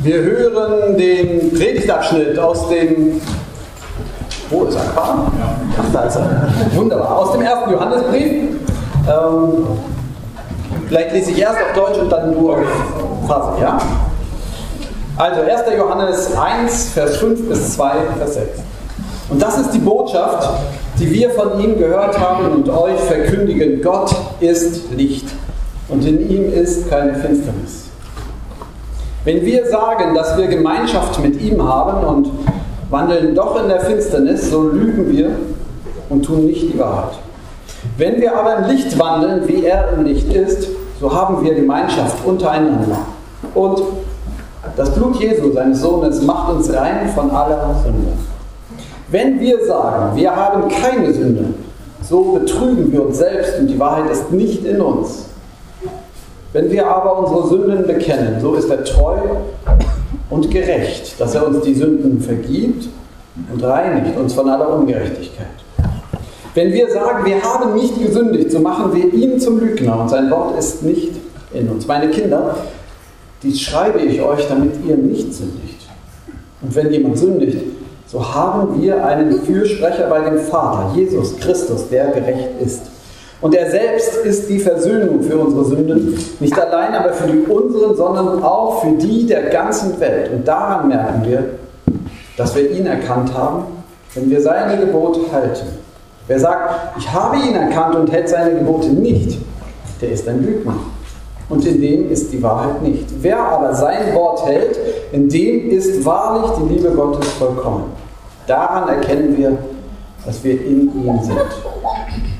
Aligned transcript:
Wir 0.00 0.22
hören 0.22 0.96
den 0.96 1.52
Predigtabschnitt 1.52 2.38
aus 2.38 2.68
dem. 2.68 3.20
Wo 4.50 4.64
ist 4.64 4.76
er? 4.76 4.82
Ach, 4.96 5.92
da 5.92 6.02
ist 6.02 6.16
er. 6.16 6.48
Wunderbar. 6.74 7.18
Aus 7.18 7.32
dem 7.32 7.42
ersten 7.42 7.72
Johannesbrief. 7.72 8.32
Ähm, 9.08 9.66
vielleicht 10.88 11.12
lese 11.12 11.30
ich 11.32 11.38
erst 11.40 11.56
auf 11.56 11.72
Deutsch 11.74 11.98
und 11.98 12.10
dann 12.10 12.32
nur 12.32 12.58
auf 12.58 12.64
Fasse, 13.26 13.60
ja? 13.60 13.78
Also 15.16 15.40
1. 15.40 15.62
Johannes 15.76 16.36
1, 16.36 16.90
Vers 16.90 17.16
5 17.16 17.48
bis 17.48 17.74
2, 17.74 17.92
Vers 18.18 18.34
6. 18.34 18.48
Und 19.30 19.42
das 19.42 19.58
ist 19.58 19.70
die 19.70 19.78
Botschaft, 19.78 20.48
die 20.98 21.10
wir 21.10 21.30
von 21.30 21.58
ihm 21.58 21.78
gehört 21.78 22.18
haben 22.18 22.46
und 22.52 22.68
euch 22.68 23.00
verkündigen. 23.00 23.82
Gott 23.82 24.14
ist 24.40 24.92
Licht 24.92 25.26
und 25.88 26.04
in 26.06 26.30
ihm 26.30 26.52
ist 26.52 26.88
keine 26.88 27.14
Finsternis. 27.14 27.85
Wenn 29.26 29.44
wir 29.44 29.66
sagen, 29.66 30.14
dass 30.14 30.38
wir 30.38 30.46
Gemeinschaft 30.46 31.20
mit 31.20 31.42
ihm 31.42 31.60
haben 31.60 32.06
und 32.06 32.30
wandeln 32.90 33.34
doch 33.34 33.60
in 33.60 33.68
der 33.68 33.80
Finsternis, 33.80 34.52
so 34.52 34.68
lügen 34.68 35.10
wir 35.10 35.30
und 36.08 36.24
tun 36.24 36.46
nicht 36.46 36.72
die 36.72 36.78
Wahrheit. 36.78 37.18
Wenn 37.98 38.20
wir 38.20 38.38
aber 38.38 38.58
im 38.58 38.64
Licht 38.66 38.96
wandeln, 38.96 39.48
wie 39.48 39.64
er 39.64 39.92
im 39.94 40.04
Licht 40.04 40.32
ist, 40.32 40.68
so 41.00 41.12
haben 41.12 41.44
wir 41.44 41.54
Gemeinschaft 41.54 42.24
untereinander. 42.24 42.98
Und 43.52 43.82
das 44.76 44.94
Blut 44.94 45.16
Jesu, 45.16 45.52
seines 45.52 45.80
Sohnes, 45.80 46.22
macht 46.22 46.52
uns 46.52 46.72
rein 46.72 47.08
von 47.12 47.28
aller 47.32 47.74
Sünde. 47.82 48.12
Wenn 49.08 49.40
wir 49.40 49.66
sagen, 49.66 50.14
wir 50.14 50.36
haben 50.36 50.68
keine 50.68 51.12
Sünde, 51.12 51.46
so 52.00 52.34
betrügen 52.34 52.92
wir 52.92 53.04
uns 53.04 53.18
selbst 53.18 53.58
und 53.58 53.66
die 53.66 53.80
Wahrheit 53.80 54.08
ist 54.08 54.30
nicht 54.30 54.64
in 54.64 54.80
uns. 54.80 55.24
Wenn 56.56 56.70
wir 56.70 56.86
aber 56.86 57.18
unsere 57.18 57.48
Sünden 57.48 57.86
bekennen, 57.86 58.40
so 58.40 58.54
ist 58.54 58.70
er 58.70 58.82
treu 58.82 59.18
und 60.30 60.50
gerecht, 60.50 61.20
dass 61.20 61.34
er 61.34 61.46
uns 61.46 61.60
die 61.60 61.74
Sünden 61.74 62.18
vergibt 62.18 62.88
und 63.52 63.62
reinigt 63.62 64.16
uns 64.16 64.32
von 64.32 64.48
aller 64.48 64.74
Ungerechtigkeit. 64.74 65.48
Wenn 66.54 66.72
wir 66.72 66.90
sagen, 66.90 67.26
wir 67.26 67.42
haben 67.42 67.74
nicht 67.74 68.02
gesündigt, 68.02 68.50
so 68.52 68.60
machen 68.60 68.94
wir 68.94 69.12
ihn 69.12 69.38
zum 69.38 69.60
Lügner 69.60 70.00
und 70.00 70.08
sein 70.08 70.30
Wort 70.30 70.58
ist 70.58 70.82
nicht 70.82 71.12
in 71.52 71.68
uns. 71.68 71.86
Meine 71.86 72.08
Kinder, 72.08 72.56
dies 73.42 73.60
schreibe 73.60 73.98
ich 73.98 74.22
euch, 74.22 74.48
damit 74.48 74.76
ihr 74.88 74.96
nicht 74.96 75.34
sündigt. 75.34 75.86
Und 76.62 76.74
wenn 76.74 76.90
jemand 76.90 77.18
sündigt, 77.18 77.58
so 78.06 78.34
haben 78.34 78.80
wir 78.80 79.04
einen 79.04 79.42
Fürsprecher 79.42 80.08
bei 80.08 80.20
dem 80.20 80.38
Vater, 80.38 80.92
Jesus 80.96 81.36
Christus, 81.36 81.90
der 81.90 82.12
gerecht 82.12 82.48
ist. 82.64 82.95
Und 83.40 83.54
er 83.54 83.70
selbst 83.70 84.16
ist 84.24 84.48
die 84.48 84.58
Versöhnung 84.58 85.22
für 85.22 85.36
unsere 85.36 85.64
Sünden, 85.66 86.18
nicht 86.40 86.58
allein 86.58 86.94
aber 86.94 87.12
für 87.12 87.30
die 87.30 87.40
unseren, 87.40 87.94
sondern 87.94 88.42
auch 88.42 88.82
für 88.82 88.92
die 88.92 89.26
der 89.26 89.50
ganzen 89.50 90.00
Welt. 90.00 90.30
Und 90.32 90.48
daran 90.48 90.88
merken 90.88 91.22
wir, 91.26 91.44
dass 92.36 92.54
wir 92.54 92.70
ihn 92.70 92.86
erkannt 92.86 93.34
haben, 93.34 93.64
wenn 94.14 94.30
wir 94.30 94.40
seine 94.40 94.78
Gebote 94.78 95.20
halten. 95.30 95.66
Wer 96.26 96.40
sagt, 96.40 96.98
ich 96.98 97.12
habe 97.12 97.36
ihn 97.36 97.54
erkannt 97.54 97.94
und 97.94 98.10
hält 98.10 98.28
seine 98.28 98.58
Gebote 98.58 98.88
nicht, 98.88 99.38
der 100.00 100.10
ist 100.10 100.26
ein 100.28 100.42
Lügner. 100.44 100.74
Und 101.48 101.64
in 101.64 101.80
dem 101.80 102.10
ist 102.10 102.32
die 102.32 102.42
Wahrheit 102.42 102.82
nicht. 102.82 103.04
Wer 103.20 103.38
aber 103.38 103.72
sein 103.74 104.14
Wort 104.14 104.44
hält, 104.46 104.76
in 105.12 105.28
dem 105.28 105.70
ist 105.70 106.04
wahrlich 106.04 106.50
die 106.58 106.74
Liebe 106.74 106.90
Gottes 106.90 107.28
vollkommen. 107.34 107.84
Daran 108.48 108.88
erkennen 108.88 109.36
wir, 109.36 109.56
dass 110.24 110.42
wir 110.42 110.54
in 110.54 110.90
ihm 110.92 111.22
sind. 111.22 111.38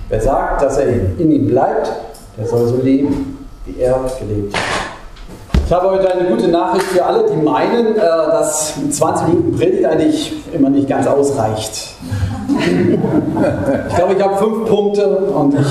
Wer 0.08 0.20
sagt, 0.20 0.62
dass 0.62 0.78
er 0.78 0.88
in 1.18 1.32
ihm 1.32 1.48
bleibt, 1.48 1.90
der 2.38 2.46
soll 2.46 2.66
so 2.68 2.76
leben, 2.76 3.46
wie 3.64 3.80
er 3.80 3.98
gelebt 4.20 4.56
hat. 4.56 4.62
Ich 5.66 5.72
habe 5.72 5.90
heute 5.90 6.08
eine 6.12 6.28
gute 6.28 6.46
Nachricht 6.46 6.86
für 6.86 7.04
alle, 7.04 7.28
die 7.28 7.36
meinen, 7.36 7.96
äh, 7.96 7.98
dass 7.98 8.74
20 8.88 9.28
Minuten 9.28 9.56
Predigt 9.56 9.84
eigentlich 9.84 10.32
immer 10.52 10.70
nicht 10.70 10.88
ganz 10.88 11.08
ausreicht. 11.08 11.88
Ich 12.48 13.96
glaube, 13.96 14.14
ich 14.14 14.22
habe 14.22 14.36
fünf 14.36 14.68
Punkte 14.68 15.08
und 15.08 15.54
ich, 15.54 15.66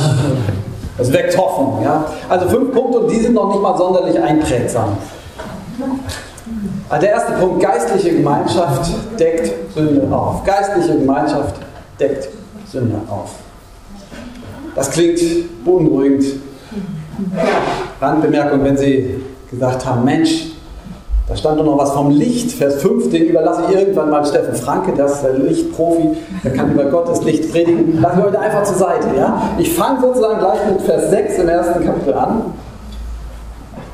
es 0.97 1.13
weckt 1.13 1.37
Hoffnung. 1.37 1.81
Ja? 1.81 2.03
Also 2.27 2.49
fünf 2.49 2.73
Punkte 2.73 2.99
und 2.99 3.11
die 3.11 3.19
sind 3.21 3.35
noch 3.35 3.47
nicht 3.47 3.61
mal 3.61 3.77
sonderlich 3.77 4.21
einprägsam. 4.21 4.97
Also 6.89 7.01
der 7.01 7.11
erste 7.13 7.31
Punkt, 7.33 7.61
geistliche 7.61 8.17
Gemeinschaft 8.17 8.91
deckt 9.17 9.73
Sünde 9.73 10.13
auf. 10.13 10.43
Geistliche 10.43 10.99
Gemeinschaft 10.99 11.55
deckt 11.97 12.27
Sünde 12.69 12.97
auf. 13.09 13.29
Das 14.75 14.91
klingt 14.91 15.19
beunruhigend. 15.63 16.25
Randbemerkung, 18.01 18.63
wenn 18.63 18.77
Sie 18.77 19.15
gesagt 19.49 19.85
haben, 19.85 20.03
Mensch, 20.03 20.47
da 21.27 21.35
stand 21.35 21.59
doch 21.59 21.65
noch 21.65 21.77
was 21.77 21.91
vom 21.93 22.11
Licht, 22.11 22.51
Vers 22.51 22.75
5, 22.83 23.09
den 23.09 23.27
überlasse 23.27 23.63
ich 23.67 23.75
irgendwann 23.75 24.11
mal 24.11 24.23
Steffen 24.25 24.53
Franke, 24.53 24.93
das 24.95 25.13
ist 25.13 25.23
der 25.23 25.33
Lichtprofi, 25.33 26.09
der 26.43 26.53
kann 26.53 26.71
über 26.71 26.85
Gottes 26.85 27.23
Licht 27.23 27.51
predigen. 27.51 27.99
Lassen 27.99 28.17
wir 28.17 28.25
heute 28.25 28.39
einfach 28.39 28.63
zur 28.63 28.75
Seite. 28.75 29.07
Ja? 29.17 29.49
Ich 29.57 29.73
fange 29.73 30.01
sozusagen 30.01 30.39
gleich 30.39 30.59
mit 30.69 30.81
Vers 30.81 31.09
6 31.09 31.39
im 31.39 31.49
ersten 31.49 31.83
Kapitel 31.83 32.13
an. 32.13 32.41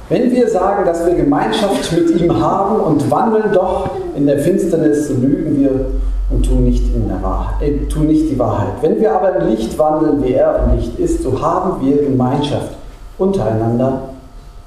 Wenn 0.09 0.29
wir 0.29 0.49
sagen, 0.49 0.83
dass 0.83 1.05
wir 1.05 1.13
Gemeinschaft 1.13 1.93
mit 1.93 2.19
ihm 2.19 2.37
haben 2.37 2.81
und 2.81 3.09
wandeln 3.09 3.53
doch 3.53 3.91
in 4.17 4.25
der 4.25 4.39
Finsternis, 4.39 5.07
so 5.07 5.13
lügen 5.13 5.61
wir 5.61 5.85
und 6.31 6.45
tun 6.45 6.63
nicht, 6.63 6.83
in 6.95 7.07
der 7.07 7.21
Wahrheit, 7.21 7.61
äh, 7.61 7.87
tun 7.87 8.07
nicht 8.07 8.29
die 8.29 8.39
Wahrheit. 8.39 8.73
Wenn 8.81 8.99
wir 8.99 9.13
aber 9.13 9.35
im 9.35 9.49
Licht 9.49 9.77
wandeln, 9.77 10.23
wie 10.23 10.33
er 10.33 10.63
im 10.63 10.79
Licht 10.79 10.97
ist, 10.97 11.23
so 11.23 11.41
haben 11.41 11.85
wir 11.85 12.03
Gemeinschaft 12.03 12.69
untereinander 13.17 14.09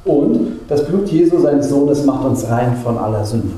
und 0.04 0.60
das 0.68 0.86
Blut 0.86 1.08
Jesu, 1.08 1.40
seines 1.40 1.68
Sohnes, 1.68 2.04
macht 2.04 2.24
uns 2.24 2.48
rein 2.48 2.76
von 2.82 2.98
aller 2.98 3.24
Sünde. 3.24 3.54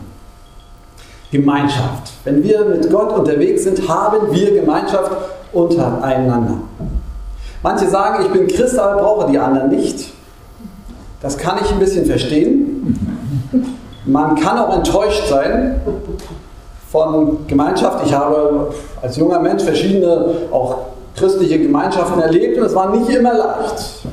Gemeinschaft. 1.33 2.13
Wenn 2.25 2.43
wir 2.43 2.65
mit 2.65 2.91
Gott 2.91 3.13
unterwegs 3.13 3.65
sind, 3.65 3.89
haben 3.89 4.33
wir 4.33 4.61
Gemeinschaft 4.61 5.11
untereinander. 5.53 6.59
Manche 7.63 7.89
sagen, 7.89 8.25
ich 8.25 8.33
bin 8.33 8.47
Christ, 8.47 8.79
aber 8.79 9.03
brauche 9.03 9.31
die 9.31 9.39
anderen 9.39 9.71
nicht. 9.71 10.13
Das 11.21 11.37
kann 11.37 11.59
ich 11.63 11.73
ein 11.73 11.81
bisschen 11.81 12.07
verstehen. 12.07 12.97
Man 14.05 14.37
kann 14.37 14.59
auch 14.59 14.77
enttäuscht 14.77 15.29
sein 15.29 15.81
von 16.97 17.47
Gemeinschaft. 17.47 18.07
Ich 18.07 18.15
habe 18.15 18.69
als 19.03 19.17
junger 19.17 19.39
Mensch 19.39 19.63
verschiedene 19.63 20.29
auch 20.51 20.79
christliche 21.15 21.59
Gemeinschaften 21.59 22.21
erlebt 22.21 22.59
und 22.59 22.65
es 22.65 22.75
war 22.75 22.91
nicht 22.91 23.11
immer 23.11 23.35
leicht. 23.35 24.07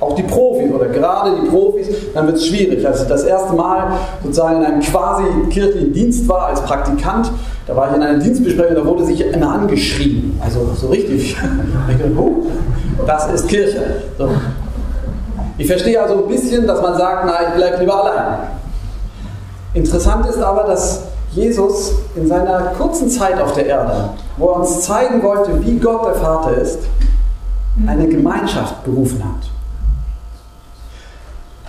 Auch 0.00 0.16
die 0.16 0.22
Profis 0.22 0.72
oder 0.72 0.86
gerade 0.86 1.36
die 1.40 1.48
Profis, 1.48 1.86
dann 2.14 2.26
wird 2.26 2.38
es 2.38 2.46
schwierig. 2.46 2.84
Als 2.84 3.02
ich 3.02 3.08
das 3.08 3.22
erste 3.22 3.54
Mal 3.54 3.92
sozusagen 4.24 4.56
in 4.56 4.64
einem 4.64 4.80
quasi 4.80 5.22
kirchlichen 5.50 5.92
Dienst 5.92 6.26
war 6.28 6.46
als 6.46 6.60
Praktikant, 6.62 7.30
da 7.66 7.76
war 7.76 7.90
ich 7.90 7.96
in 7.96 8.02
einer 8.02 8.18
Dienstbesprechung, 8.18 8.74
da 8.74 8.84
wurde 8.84 9.04
sich 9.04 9.20
immer 9.20 9.52
angeschrieben. 9.52 10.40
Also 10.42 10.68
so 10.74 10.88
richtig. 10.88 11.36
das 13.06 13.32
ist 13.32 13.46
Kirche. 13.46 13.82
So. 14.18 14.28
Ich 15.58 15.66
verstehe 15.66 16.02
also 16.02 16.24
ein 16.24 16.28
bisschen, 16.28 16.66
dass 16.66 16.80
man 16.80 16.96
sagt, 16.96 17.24
na, 17.26 17.48
ich 17.48 17.54
bleibe 17.54 17.76
lieber 17.78 18.02
allein. 18.02 18.38
Interessant 19.74 20.26
ist 20.26 20.42
aber, 20.42 20.64
dass 20.64 21.02
Jesus 21.32 21.94
in 22.16 22.26
seiner 22.26 22.72
kurzen 22.76 23.08
Zeit 23.08 23.40
auf 23.40 23.52
der 23.52 23.66
Erde, 23.66 24.10
wo 24.36 24.48
er 24.48 24.56
uns 24.56 24.80
zeigen 24.82 25.22
wollte, 25.22 25.64
wie 25.64 25.78
Gott 25.78 26.06
der 26.06 26.14
Vater 26.14 26.56
ist, 26.56 26.80
eine 27.86 28.08
Gemeinschaft 28.08 28.82
berufen 28.84 29.22
hat. 29.22 29.48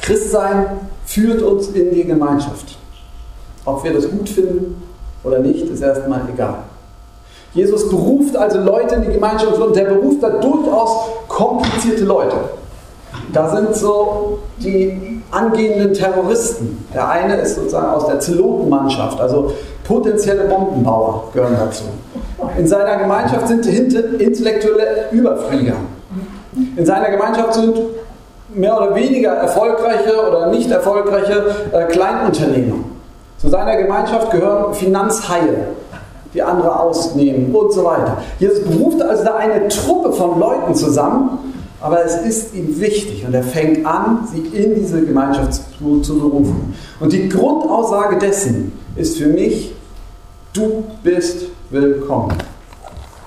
Christsein 0.01 0.65
führt 1.05 1.43
uns 1.43 1.67
in 1.67 1.93
die 1.93 2.03
Gemeinschaft. 2.03 2.77
Ob 3.65 3.83
wir 3.83 3.93
das 3.93 4.09
gut 4.09 4.27
finden 4.27 4.81
oder 5.23 5.39
nicht, 5.39 5.67
ist 5.67 5.81
erstmal 5.81 6.21
egal. 6.33 6.63
Jesus 7.53 7.87
beruft 7.89 8.35
also 8.35 8.59
Leute 8.59 8.95
in 8.95 9.03
die 9.03 9.13
Gemeinschaft 9.13 9.57
und 9.57 9.75
der 9.75 9.85
beruft 9.85 10.23
da 10.23 10.29
durchaus 10.29 11.09
komplizierte 11.27 12.05
Leute. 12.05 12.35
Da 13.33 13.49
sind 13.49 13.75
so 13.75 14.39
die 14.57 15.21
angehenden 15.31 15.93
Terroristen. 15.93 16.85
Der 16.93 17.09
eine 17.09 17.35
ist 17.37 17.55
sozusagen 17.55 17.87
aus 17.87 18.07
der 18.07 18.19
Zelotenmannschaft, 18.19 19.19
also 19.19 19.53
potenzielle 19.85 20.45
Bombenbauer 20.45 21.29
gehören 21.33 21.55
dazu. 21.59 21.83
In 22.57 22.67
seiner 22.67 22.97
Gemeinschaft 22.97 23.47
sind 23.47 23.65
intellektuelle 23.65 25.09
Überflieger. 25.11 25.75
In 26.75 26.85
seiner 26.85 27.09
Gemeinschaft 27.09 27.53
sind 27.53 27.77
mehr 28.53 28.77
oder 28.77 28.93
weniger 28.95 29.31
erfolgreiche 29.31 30.27
oder 30.27 30.47
nicht 30.47 30.69
erfolgreiche 30.69 31.55
äh, 31.71 31.85
Kleinunternehmer. 31.85 32.75
Zu 33.37 33.49
seiner 33.49 33.77
Gemeinschaft 33.77 34.31
gehören 34.31 34.73
Finanzhaie, 34.73 35.67
die 36.33 36.43
andere 36.43 36.79
ausnehmen 36.79 37.53
und 37.55 37.73
so 37.73 37.83
weiter. 37.83 38.17
Jesus 38.39 38.63
beruft 38.63 39.01
also 39.01 39.23
da 39.23 39.37
eine 39.37 39.67
Truppe 39.67 40.11
von 40.11 40.39
Leuten 40.39 40.75
zusammen, 40.75 41.39
aber 41.81 42.05
es 42.05 42.15
ist 42.17 42.53
ihm 42.53 42.79
wichtig 42.79 43.25
und 43.25 43.33
er 43.33 43.43
fängt 43.43 43.85
an, 43.85 44.27
sie 44.31 44.41
in 44.55 44.75
diese 44.75 45.03
Gemeinschaft 45.03 45.53
zu, 45.53 45.99
zu 46.01 46.19
berufen. 46.19 46.75
Und 46.99 47.11
die 47.11 47.27
Grundaussage 47.27 48.19
dessen 48.19 48.71
ist 48.95 49.17
für 49.17 49.27
mich, 49.27 49.73
du 50.53 50.83
bist 51.03 51.47
willkommen. 51.71 52.33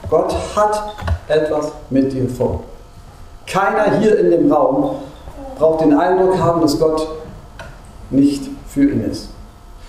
Gott 0.08 0.34
hat 0.54 0.94
etwas 1.28 1.72
mit 1.90 2.12
dir 2.12 2.28
vor. 2.28 2.62
Keiner 3.46 3.98
hier 3.98 4.18
in 4.18 4.30
dem 4.30 4.52
Raum 4.52 4.96
braucht 5.58 5.80
den 5.84 5.94
Eindruck 5.94 6.38
haben, 6.38 6.60
dass 6.60 6.78
Gott 6.78 7.08
nicht 8.10 8.44
für 8.68 8.84
ihn 8.84 9.04
ist. 9.10 9.28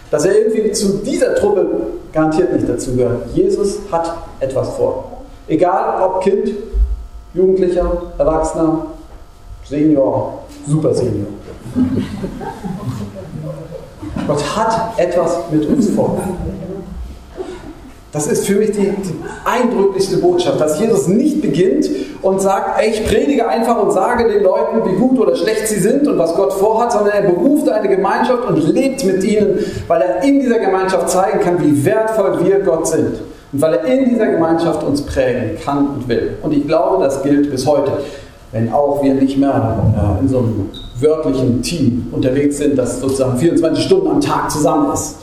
Dass 0.09 0.25
er 0.25 0.37
irgendwie 0.37 0.71
zu 0.71 0.97
dieser 0.99 1.35
Truppe 1.35 1.87
garantiert 2.13 2.53
nicht 2.53 2.67
dazu 2.67 2.95
gehört. 2.95 3.27
Jesus 3.33 3.79
hat 3.91 4.15
etwas 4.39 4.69
vor. 4.75 5.21
Egal 5.47 6.01
ob 6.01 6.21
Kind, 6.23 6.49
Jugendlicher, 7.35 8.13
Erwachsener, 8.17 8.85
Senior, 9.65 10.43
Super 10.67 10.93
Senior. 10.93 11.27
Gott 14.27 14.55
hat 14.55 14.97
etwas 14.97 15.39
mit 15.51 15.67
uns 15.67 15.89
vor. 15.89 16.17
Das 18.13 18.27
ist 18.27 18.47
für 18.47 18.55
mich 18.55 18.71
die, 18.71 18.91
die, 18.91 19.15
eindrücklichste 19.43 20.17
Botschaft, 20.17 20.61
dass 20.61 20.79
Jesus 20.79 21.09
nicht 21.09 21.41
beginnt 21.41 21.89
und 22.21 22.41
sagt, 22.41 22.79
ey, 22.79 22.91
ich 22.91 23.05
predige 23.05 23.45
einfach 23.45 23.83
und 23.83 23.91
sage 23.91 24.31
den 24.31 24.41
Leuten, 24.41 24.89
wie 24.89 24.95
gut 24.95 25.19
oder 25.19 25.35
schlecht 25.35 25.67
sie 25.67 25.79
sind 25.79 26.07
und 26.07 26.17
was 26.17 26.33
Gott 26.33 26.53
vorhat, 26.53 26.93
sondern 26.93 27.13
er 27.13 27.29
beruft 27.29 27.67
eine 27.67 27.89
Gemeinschaft 27.89 28.47
und 28.47 28.73
lebt 28.73 29.03
mit 29.03 29.21
ihnen, 29.25 29.59
weil 29.89 30.01
er 30.01 30.23
in 30.23 30.39
dieser 30.39 30.59
Gemeinschaft 30.59 31.09
zeigen 31.09 31.41
kann, 31.41 31.61
wie 31.61 31.83
wertvoll 31.83 32.45
wir 32.45 32.59
Gott 32.59 32.87
sind. 32.87 33.17
Und 33.55 33.61
weil 33.61 33.75
er 33.75 33.85
in 33.85 34.09
dieser 34.09 34.27
Gemeinschaft 34.27 34.83
uns 34.83 35.01
prägen 35.01 35.57
kann 35.63 35.87
und 35.87 36.09
will. 36.09 36.35
Und 36.41 36.51
ich 36.51 36.67
glaube, 36.67 37.01
das 37.01 37.23
gilt 37.23 37.49
bis 37.49 37.65
heute, 37.65 37.99
wenn 38.51 38.69
auch 38.69 39.01
wir 39.01 39.13
nicht 39.13 39.37
mehr 39.37 39.77
äh, 39.95 40.21
in 40.21 40.27
so 40.27 40.39
einem 40.39 40.69
wörtlichen 40.99 41.61
Team 41.61 42.07
unterwegs 42.11 42.57
sind, 42.57 42.77
das 42.77 42.99
sozusagen 42.99 43.37
24 43.37 43.85
Stunden 43.85 44.09
am 44.09 44.19
Tag 44.19 44.51
zusammen 44.51 44.91
ist. 44.91 45.19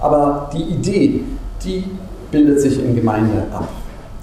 Aber 0.00 0.50
die 0.52 0.74
Idee, 0.74 1.20
die 1.64 1.84
bildet 2.32 2.60
sich 2.60 2.84
in 2.84 2.96
Gemeinde 2.96 3.44
ab. 3.52 3.68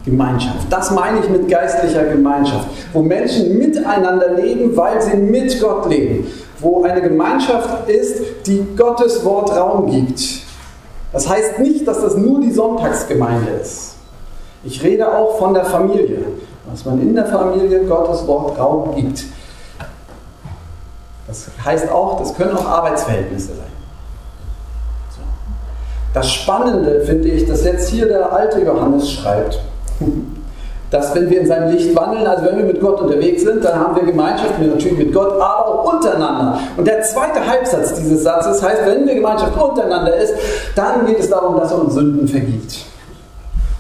Gemeinschaft. 0.04 0.68
Das 0.70 0.92
meine 0.92 1.20
ich 1.22 1.30
mit 1.30 1.48
geistlicher 1.48 2.04
Gemeinschaft, 2.04 2.68
wo 2.92 3.02
Menschen 3.02 3.58
miteinander 3.58 4.34
leben, 4.34 4.76
weil 4.76 5.02
sie 5.02 5.16
mit 5.16 5.62
Gott 5.62 5.90
leben. 5.90 6.28
Wo 6.60 6.84
eine 6.84 7.02
Gemeinschaft 7.02 7.90
ist, 7.90 8.22
die 8.46 8.66
Gottes 8.76 9.24
Wort 9.24 9.56
Raum 9.56 9.90
gibt. 9.90 10.45
Das 11.16 11.30
heißt 11.30 11.60
nicht, 11.60 11.88
dass 11.88 12.02
das 12.02 12.18
nur 12.18 12.42
die 12.42 12.52
Sonntagsgemeinde 12.52 13.52
ist. 13.52 13.96
Ich 14.66 14.84
rede 14.84 15.18
auch 15.18 15.40
von 15.40 15.54
der 15.54 15.64
Familie, 15.64 16.26
dass 16.70 16.84
man 16.84 17.02
in 17.02 17.16
der 17.16 17.26
Familie 17.26 17.86
Gottes 17.86 18.28
Wort 18.28 18.60
Raum 18.60 18.94
gibt. 18.96 19.24
Das 21.26 21.48
heißt 21.64 21.90
auch, 21.90 22.20
das 22.20 22.36
können 22.36 22.58
auch 22.58 22.68
Arbeitsverhältnisse 22.68 23.56
sein. 23.56 23.66
Das 26.14 26.30
Spannende 26.34 27.00
finde 27.06 27.30
ich, 27.30 27.48
dass 27.48 27.64
jetzt 27.64 27.88
hier 27.88 28.10
der 28.10 28.34
alte 28.34 28.60
Johannes 28.60 29.10
schreibt, 29.10 29.62
dass 30.92 31.16
wenn 31.16 31.30
wir 31.30 31.42
in 31.42 31.48
seinem 31.48 31.72
Licht 31.72 31.96
wandeln, 31.96 32.26
also 32.26 32.46
wenn 32.46 32.58
wir 32.58 32.66
mit 32.66 32.80
Gott 32.80 33.02
unterwegs 33.02 33.44
sind, 33.44 33.64
dann 33.64 33.80
haben 33.80 33.96
wir 33.96 34.04
Gemeinschaft 34.04 34.60
natürlich 34.60 34.98
mit 34.98 35.14
Gott, 35.14 35.34
aber 35.34 35.68
auch 35.68 35.94
untereinander. 35.94 36.60
Und 36.78 36.88
der 36.88 37.02
zweite 37.02 37.46
Halbsatz 37.46 37.96
dieses 37.96 38.24
Satzes 38.24 38.62
heißt, 38.62 38.86
wenn 38.86 39.06
wir 39.06 39.16
Gemeinschaft 39.16 39.60
untereinander 39.60 40.16
ist, 40.16 40.34
dann 40.76 41.06
geht 41.06 41.20
es 41.20 41.30
darum, 41.30 41.58
dass 41.58 41.72
er 41.72 41.82
uns 41.82 41.94
Sünden 41.96 42.28
vergibt. 42.28 42.86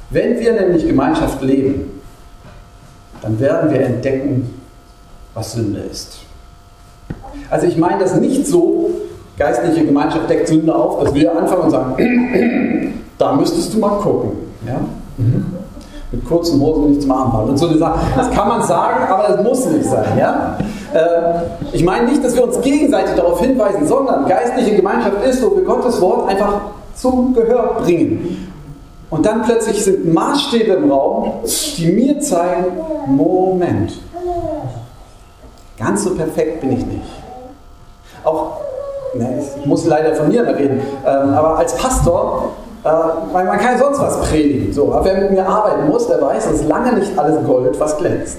Wenn 0.10 0.40
wir 0.40 0.54
nämlich 0.54 0.88
Gemeinschaft 0.88 1.42
leben, 1.42 2.02
dann 3.22 3.40
werden 3.40 3.72
wir 3.72 3.81
entdecken, 3.81 4.60
was 5.34 5.54
Sünde 5.54 5.81
ist. 5.81 6.19
Also 7.50 7.68
ich 7.68 7.78
meine 7.78 8.00
das 8.00 8.16
nicht 8.16 8.48
so, 8.48 8.92
geistliche 9.38 9.86
Gemeinschaft 9.86 10.30
deckt 10.30 10.48
Sünde 10.48 10.74
auf, 10.74 11.04
dass 11.04 11.13
wir 11.13 11.38
anfangen 11.38 11.62
und 11.63 11.72
sagen, 11.72 13.04
da 13.18 13.34
müsstest 13.34 13.74
du 13.74 13.80
mal 13.80 14.00
gucken. 14.00 14.31
Ja? 14.66 14.80
Mhm. 15.18 15.64
Mit 16.15 16.25
kurzen 16.25 16.62
Hosen 16.62 16.91
nichts 16.91 17.06
machen 17.06 17.33
wollen. 17.33 17.50
Und 17.50 17.57
so 17.57 17.67
Das 17.67 18.31
kann 18.31 18.47
man 18.47 18.63
sagen, 18.63 19.12
aber 19.12 19.27
das 19.27 19.44
muss 19.44 19.65
nicht 19.65 19.85
sein. 19.85 20.17
Ja? 20.17 20.57
Äh, 20.94 21.75
ich 21.75 21.83
meine 21.83 22.09
nicht, 22.09 22.23
dass 22.23 22.35
wir 22.35 22.44
uns 22.44 22.59
gegenseitig 22.62 23.15
darauf 23.15 23.39
hinweisen, 23.39 23.88
sondern 23.88 24.25
geistliche 24.27 24.75
Gemeinschaft 24.75 25.23
ist, 25.25 25.44
wo 25.44 25.56
wir 25.56 25.63
Gottes 25.63 26.00
Wort 26.01 26.29
einfach 26.29 26.62
zum 26.95 27.33
Gehör 27.33 27.75
bringen. 27.81 28.51
Und 29.09 29.25
dann 29.25 29.44
plötzlich 29.44 29.83
sind 29.83 30.13
Maßstäbe 30.13 30.73
im 30.73 30.91
Raum, 30.91 31.33
die 31.77 31.91
mir 31.91 32.19
zeigen, 32.19 32.65
Moment, 33.07 33.94
ganz 35.77 36.03
so 36.03 36.15
perfekt 36.15 36.61
bin 36.61 36.71
ich 36.71 36.85
nicht. 36.85 37.06
Auch 38.23 38.57
Ne, 39.18 39.41
ich 39.61 39.65
muss 39.65 39.85
leider 39.85 40.13
von 40.13 40.27
mir 40.27 40.45
reden, 40.45 40.81
ähm, 41.06 41.33
aber 41.33 41.57
als 41.57 41.73
Pastor, 41.77 42.51
äh, 42.85 43.33
man 43.33 43.57
kann 43.57 43.77
sonst 43.79 43.99
was 43.99 44.21
predigen. 44.29 44.71
So, 44.71 44.93
aber 44.93 45.05
wer 45.05 45.21
mit 45.21 45.31
mir 45.31 45.47
arbeiten 45.47 45.87
muss, 45.87 46.07
der 46.07 46.21
weiß, 46.21 46.51
ist 46.51 46.67
lange 46.67 46.93
nicht 46.93 47.17
alles 47.17 47.43
Gold, 47.45 47.79
was 47.79 47.97
glänzt. 47.97 48.37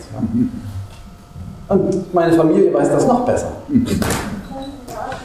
Und 1.69 2.15
meine 2.15 2.33
Familie 2.33 2.73
weiß 2.73 2.91
das 2.93 3.07
noch 3.07 3.21
besser. 3.25 3.49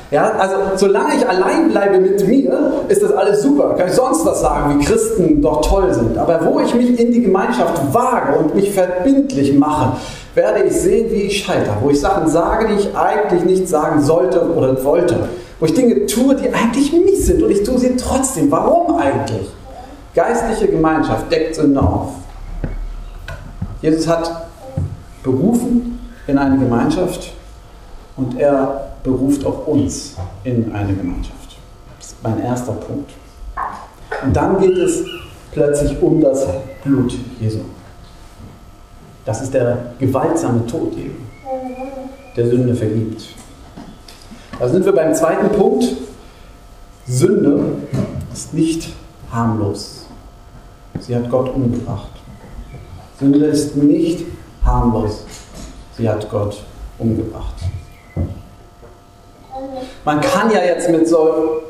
Ja, 0.09 0.31
also 0.38 0.56
solange 0.75 1.15
ich 1.15 1.29
allein 1.29 1.69
bleibe 1.69 2.00
mit 2.00 2.27
mir, 2.27 2.73
ist 2.89 3.01
das 3.01 3.13
alles 3.13 3.44
super. 3.44 3.75
Kann 3.75 3.88
ich 3.88 3.94
sonst 3.94 4.25
was 4.25 4.41
sagen, 4.41 4.77
wie 4.77 4.83
Christen 4.83 5.41
doch 5.41 5.62
toll 5.62 5.94
sind. 5.94 6.18
Aber 6.18 6.39
wo 6.44 6.59
ich 6.59 6.73
mich 6.73 7.00
in 7.00 7.13
die 7.13 7.21
Gemeinschaft 7.21 7.94
wage 7.94 8.38
und 8.39 8.56
mich 8.56 8.73
verbindlich 8.73 9.57
mache, 9.57 9.97
werde 10.33 10.63
ich 10.63 10.73
sehen, 10.73 11.12
wie 11.12 11.23
ich 11.23 11.44
scheitere. 11.44 11.75
Wo 11.81 11.91
ich 11.91 12.01
Sachen 12.01 12.27
sage, 12.27 12.68
die 12.68 12.81
ich 12.81 12.97
eigentlich 12.97 13.45
nicht 13.45 13.69
sagen 13.69 14.01
sollte 14.01 14.51
oder 14.53 14.83
wollte. 14.83 15.15
Wo 15.62 15.68
ich 15.68 15.75
Dinge 15.75 16.08
tue, 16.08 16.36
die 16.36 16.52
eigentlich 16.52 16.92
mies 16.92 17.28
sind 17.28 17.44
und 17.44 17.52
ich 17.52 17.62
tue 17.62 17.78
sie 17.78 17.96
trotzdem. 17.96 18.50
Warum 18.50 18.98
eigentlich? 18.98 19.48
Geistliche 20.16 20.68
Gemeinschaft 20.68 21.31
deckt 21.31 21.54
Sünde 21.54 21.80
auf. 21.80 22.13
Jesus 23.80 24.08
hat 24.08 24.48
berufen 25.22 26.00
in 26.25 26.40
eine 26.40 26.58
Gemeinschaft 26.58 27.34
und 28.18 28.40
er 28.40 28.88
beruft 29.04 29.46
auch 29.46 29.68
uns 29.68 30.16
in 30.44 30.74
eine 30.74 30.96
Gemeinschaft. 30.96 31.58
Das 32.00 32.07
ist 32.07 32.24
mein 32.24 32.42
erster 32.42 32.72
Punkt. 32.72 33.12
Und 34.25 34.36
dann 34.36 34.60
geht 34.60 34.75
es 34.80 35.04
plötzlich 35.52 36.02
um 36.02 36.22
das 36.22 36.44
Blut 36.84 37.14
Jesu. 37.40 37.60
Das 39.25 39.44
ist 39.44 39.54
der 39.54 39.94
gewaltsame 40.00 40.66
Tod 40.66 40.98
eben, 40.98 41.24
der 42.36 42.48
Sünde 42.48 42.74
vergibt. 42.74 43.41
Da 44.62 44.69
sind 44.69 44.86
wir 44.86 44.92
beim 44.92 45.12
zweiten 45.16 45.50
Punkt. 45.50 45.86
Sünde 47.08 47.63
ist 48.31 48.54
nicht 48.54 48.94
harmlos. 49.31 50.06
Sie 51.00 51.16
hat 51.16 51.31
Gott 51.31 51.52
umgebracht. 51.52 52.12
Sünde 53.19 53.44
ist 53.48 53.75
nicht 53.75 54.24
harmlos. 54.63 55.24
Sie 55.98 56.08
hat 56.08 56.30
Gott 56.30 56.62
umgebracht. 57.00 57.56
Man 60.06 60.22
kann 60.22 60.52
ja 60.52 60.64
jetzt 60.64 60.92
mit 60.92 61.07
so 61.07 61.64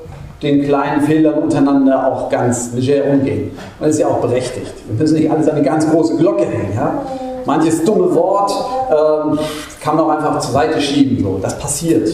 den 0.44 0.66
kleinen 0.66 1.02
Fehlern 1.04 1.44
untereinander 1.44 2.06
auch 2.06 2.30
ganz 2.30 2.74
leger 2.74 3.06
umgehen. 3.06 3.52
Und 3.80 3.88
das 3.88 3.92
ist 3.92 4.00
ja 4.02 4.08
auch 4.10 4.20
berechtigt. 4.20 4.74
Wir 4.88 5.00
müssen 5.00 5.18
nicht 5.18 5.32
alles 5.32 5.48
an 5.48 5.56
eine 5.56 5.64
ganz 5.64 5.90
große 5.90 6.18
Glocke 6.18 6.44
hängen. 6.44 6.76
Ja? 6.76 7.06
Manches 7.46 7.86
dumme 7.86 8.14
Wort 8.14 8.52
ähm, 8.90 9.40
kann 9.80 9.96
man 9.96 10.06
auch 10.08 10.10
einfach 10.10 10.42
zur 10.42 10.52
Seite 10.52 10.82
schieben. 10.82 11.24
So. 11.24 11.40
Das 11.42 11.58
passiert. 11.58 12.10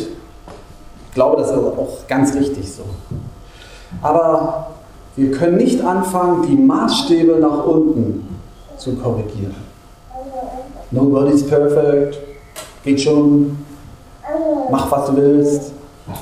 Ich 1.18 1.20
glaube, 1.20 1.38
das 1.38 1.50
ist 1.50 1.58
auch 1.58 2.08
ganz 2.08 2.36
richtig 2.36 2.72
so. 2.72 2.84
Aber 4.04 4.68
wir 5.16 5.32
können 5.32 5.58
nicht 5.58 5.84
anfangen, 5.84 6.46
die 6.46 6.56
Maßstäbe 6.56 7.40
nach 7.40 7.66
unten 7.66 8.38
zu 8.78 8.94
korrigieren. 8.98 9.56
Nobody's 10.92 11.44
perfect. 11.48 12.20
Geht 12.84 13.02
schon. 13.02 13.58
Mach, 14.70 14.92
was 14.92 15.08
du 15.08 15.16
willst. 15.16 15.72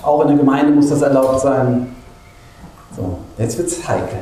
Auch 0.01 0.21
in 0.21 0.29
der 0.29 0.37
Gemeinde 0.37 0.71
muss 0.71 0.87
das 0.87 1.01
erlaubt 1.01 1.41
sein. 1.41 1.93
So, 2.95 3.17
jetzt 3.37 3.57
wird 3.57 3.67
es 3.67 3.85
heikel. 3.85 4.19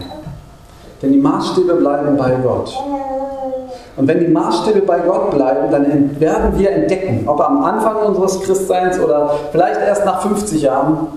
Denn 1.03 1.11
die 1.11 1.19
Maßstäbe 1.19 1.75
bleiben 1.75 2.17
bei 2.17 2.31
Gott. 2.37 2.73
Und 3.95 4.07
wenn 4.07 4.19
die 4.19 4.27
Maßstäbe 4.27 4.81
bei 4.81 4.99
Gott 4.99 5.31
bleiben, 5.31 5.69
dann 5.69 6.19
werden 6.19 6.57
wir 6.57 6.71
entdecken, 6.71 7.23
ob 7.27 7.39
am 7.39 7.63
Anfang 7.63 7.97
unseres 7.97 8.41
Christseins 8.41 8.99
oder 8.99 9.35
vielleicht 9.51 9.79
erst 9.79 10.05
nach 10.05 10.21
50 10.21 10.61
Jahren, 10.63 11.07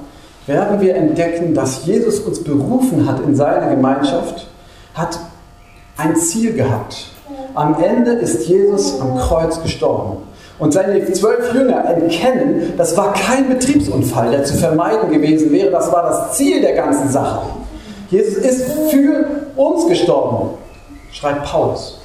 werden 0.46 0.80
wir 0.80 0.94
entdecken, 0.94 1.54
dass 1.54 1.86
Jesus 1.86 2.20
uns 2.20 2.44
berufen 2.44 3.08
hat 3.08 3.20
in 3.20 3.34
seine 3.34 3.74
Gemeinschaft, 3.74 4.46
hat 4.94 5.18
ein 5.96 6.16
Ziel 6.16 6.52
gehabt. 6.52 7.08
Am 7.54 7.76
Ende 7.82 8.12
ist 8.12 8.46
Jesus 8.46 9.00
am 9.00 9.16
Kreuz 9.16 9.60
gestorben. 9.62 10.18
Und 10.58 10.72
seine 10.72 11.12
zwölf 11.12 11.52
Jünger 11.52 11.76
erkennen, 11.76 12.74
das 12.76 12.96
war 12.96 13.12
kein 13.12 13.48
Betriebsunfall, 13.48 14.30
der 14.30 14.44
zu 14.44 14.54
vermeiden 14.54 15.10
gewesen 15.10 15.50
wäre, 15.52 15.70
das 15.70 15.92
war 15.92 16.02
das 16.04 16.36
Ziel 16.36 16.60
der 16.60 16.74
ganzen 16.74 17.10
Sache. 17.10 17.40
Jesus 18.10 18.36
ist 18.36 18.70
für 18.90 19.26
uns 19.56 19.86
gestorben, 19.88 20.50
schreibt 21.10 21.44
Paulus. 21.44 21.98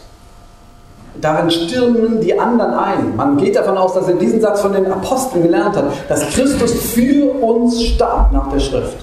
Darin 1.19 1.51
stürmen 1.51 2.21
die 2.21 2.39
anderen 2.39 2.73
ein. 2.73 3.15
Man 3.17 3.37
geht 3.37 3.55
davon 3.55 3.77
aus, 3.77 3.93
dass 3.93 4.07
er 4.07 4.15
diesen 4.15 4.39
Satz 4.39 4.61
von 4.61 4.71
den 4.71 4.85
Aposteln 4.91 5.43
gelernt 5.43 5.75
hat, 5.75 5.85
dass 6.07 6.29
Christus 6.29 6.71
für 6.71 7.31
uns 7.43 7.83
starb 7.83 8.31
nach 8.31 8.49
der 8.49 8.59
Schrift. 8.59 8.97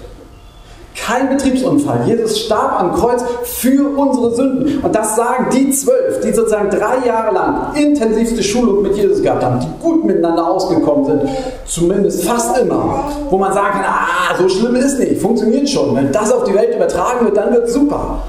Kein 0.96 1.28
Betriebsunfall. 1.28 2.00
Jesus 2.06 2.40
starb 2.40 2.80
am 2.80 2.92
Kreuz 2.94 3.22
für 3.44 3.96
unsere 3.96 4.34
Sünden. 4.34 4.80
Und 4.80 4.94
das 4.94 5.16
sagen 5.16 5.46
die 5.52 5.70
zwölf, 5.70 6.20
die 6.20 6.32
sozusagen 6.32 6.70
drei 6.70 7.06
Jahre 7.06 7.32
lang 7.32 7.74
intensivste 7.76 8.42
Schulung 8.42 8.82
mit 8.82 8.96
Jesus 8.96 9.22
gehabt 9.22 9.44
haben, 9.44 9.60
die 9.60 9.82
gut 9.82 10.04
miteinander 10.04 10.46
ausgekommen 10.46 11.04
sind. 11.04 11.22
Zumindest 11.66 12.24
fast 12.24 12.58
immer. 12.58 13.04
Wo 13.30 13.38
man 13.38 13.52
sagen 13.52 13.80
kann, 13.80 13.84
ah, 13.86 14.36
so 14.38 14.48
schlimm 14.48 14.74
ist 14.76 14.98
nicht, 14.98 15.22
funktioniert 15.22 15.68
schon. 15.68 15.94
Wenn 15.94 16.10
das 16.10 16.32
auf 16.32 16.44
die 16.44 16.54
Welt 16.54 16.74
übertragen 16.74 17.24
wird, 17.26 17.36
dann 17.36 17.52
wird 17.52 17.68
es 17.68 17.74
super. 17.74 18.22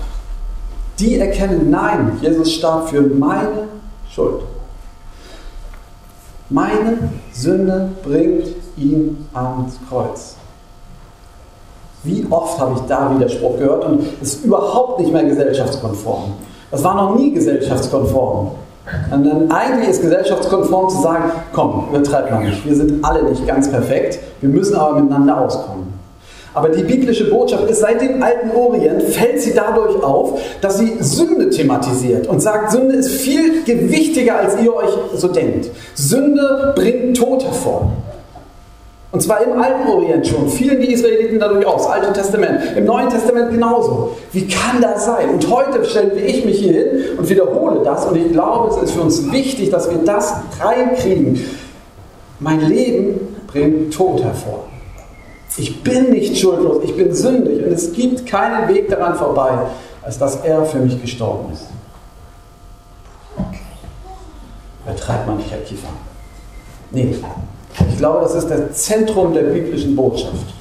Die 1.00 1.18
erkennen, 1.18 1.70
nein, 1.70 2.18
Jesus 2.22 2.52
starb 2.54 2.90
für 2.90 3.02
meine 3.02 3.70
Schuld. 4.10 4.42
Meine 6.50 6.98
Sünde 7.32 7.92
bringt 8.04 8.48
ihn 8.76 9.28
ans 9.34 9.80
Kreuz. 9.88 10.36
Wie 12.04 12.26
oft 12.30 12.60
habe 12.60 12.74
ich 12.76 12.82
da 12.82 13.16
Widerspruch 13.16 13.58
gehört 13.58 13.86
und 13.86 14.02
es 14.22 14.36
ist 14.36 14.46
überhaupt 14.46 15.00
nicht 15.00 15.14
mehr 15.14 15.24
gesellschaftskonform. 15.24 16.34
Das 16.72 16.84
war 16.84 16.96
noch 16.96 17.16
nie 17.16 17.32
gesellschaftskonform. 17.34 18.52
Und 19.12 19.24
dann 19.24 19.52
eigentlich 19.52 19.90
ist 19.90 20.02
gesellschaftskonform 20.02 20.90
zu 20.90 21.02
sagen, 21.02 21.32
komm, 21.54 21.86
übertreibt 21.90 22.32
man 22.32 22.44
nicht. 22.44 22.66
Wir 22.66 22.76
sind 22.76 23.04
alle 23.06 23.24
nicht 23.24 23.46
ganz 23.46 23.70
perfekt, 23.70 24.20
wir 24.42 24.50
müssen 24.50 24.76
aber 24.76 25.00
miteinander 25.00 25.40
auskommen. 25.42 25.99
Aber 26.54 26.70
die 26.70 26.84
biblische 26.84 27.30
Botschaft 27.30 27.70
ist, 27.70 27.80
seit 27.80 28.02
dem 28.02 28.24
alten 28.24 28.52
Orient 28.52 29.04
fällt 29.04 29.40
sie 29.40 29.54
dadurch 29.54 30.04
auf, 30.04 30.42
dass 30.62 30.80
sie 30.80 30.98
Sünde 31.00 31.50
thematisiert 31.50 32.28
und 32.28 32.40
sagt, 32.40 32.72
Sünde 32.72 32.96
ist 32.96 33.12
viel 33.12 33.64
gewichtiger, 33.64 34.40
als 34.40 34.60
ihr 34.60 34.74
euch 34.74 34.90
so 35.16 35.28
denkt. 35.28 35.70
Sünde 35.94 36.74
bringt 36.76 37.18
Tod 37.18 37.44
hervor. 37.44 37.92
Und 39.12 39.22
zwar 39.22 39.42
im 39.42 39.60
Alten 39.60 39.88
Orient 39.88 40.28
schon, 40.28 40.50
fielen 40.50 40.82
die 40.82 40.94
Israeliten 40.94 41.40
dadurch 41.40 41.66
aus, 41.66 41.88
Alte 41.88 42.14
Testament, 42.14 42.78
im 42.78 42.86
Neuen 42.86 43.10
Testament 43.10 43.50
genauso. 43.50 44.18
Wie 44.32 44.48
kann 44.48 44.82
das 44.82 45.06
sein? 45.06 45.30
Und 45.30 45.50
heute 45.50 45.84
stelle 45.84 46.14
ich 46.14 46.46
mich 46.46 46.60
hier 46.60 46.74
hin 46.74 46.88
und 47.18 47.28
wiederhole 47.28 47.82
das 47.84 48.06
und 48.06 48.18
ich 48.18 48.32
glaube, 48.32 48.76
es 48.76 48.84
ist 48.84 48.92
für 48.92 49.02
uns 49.02 49.32
wichtig, 49.32 49.72
dass 49.72 49.90
wir 49.90 49.98
das 50.06 50.36
reinkriegen. 50.62 51.44
Mein 52.40 52.62
Leben 52.62 53.36
bringt 53.48 53.94
Tod 53.94 54.24
hervor. 54.24 54.69
Ich 55.58 55.84
bin 55.84 56.12
nicht 56.12 56.38
schuldlos, 56.38 56.84
ich 56.84 56.96
bin 56.96 57.14
sündig 57.14 57.66
und 57.66 57.72
es 57.72 57.92
gibt 57.94 58.26
keinen 58.26 58.68
Weg 58.68 58.90
daran 58.90 59.16
vorbei, 59.16 59.52
als 60.02 60.18
dass 60.18 60.38
er 60.38 60.64
für 60.66 60.80
mich 60.80 61.02
gestorben 61.02 61.52
ist. 61.54 61.66
Übertreibt 64.86 65.28
man 65.28 65.38
nicht, 65.38 65.52
Herr 65.52 65.60
Kiefer. 65.60 65.90
Nee, 66.92 67.16
ich 67.90 67.98
glaube, 67.98 68.22
das 68.22 68.36
ist 68.36 68.50
das 68.50 68.74
Zentrum 68.74 69.34
der 69.34 69.44
biblischen 69.44 69.96
Botschaft. 69.96 70.54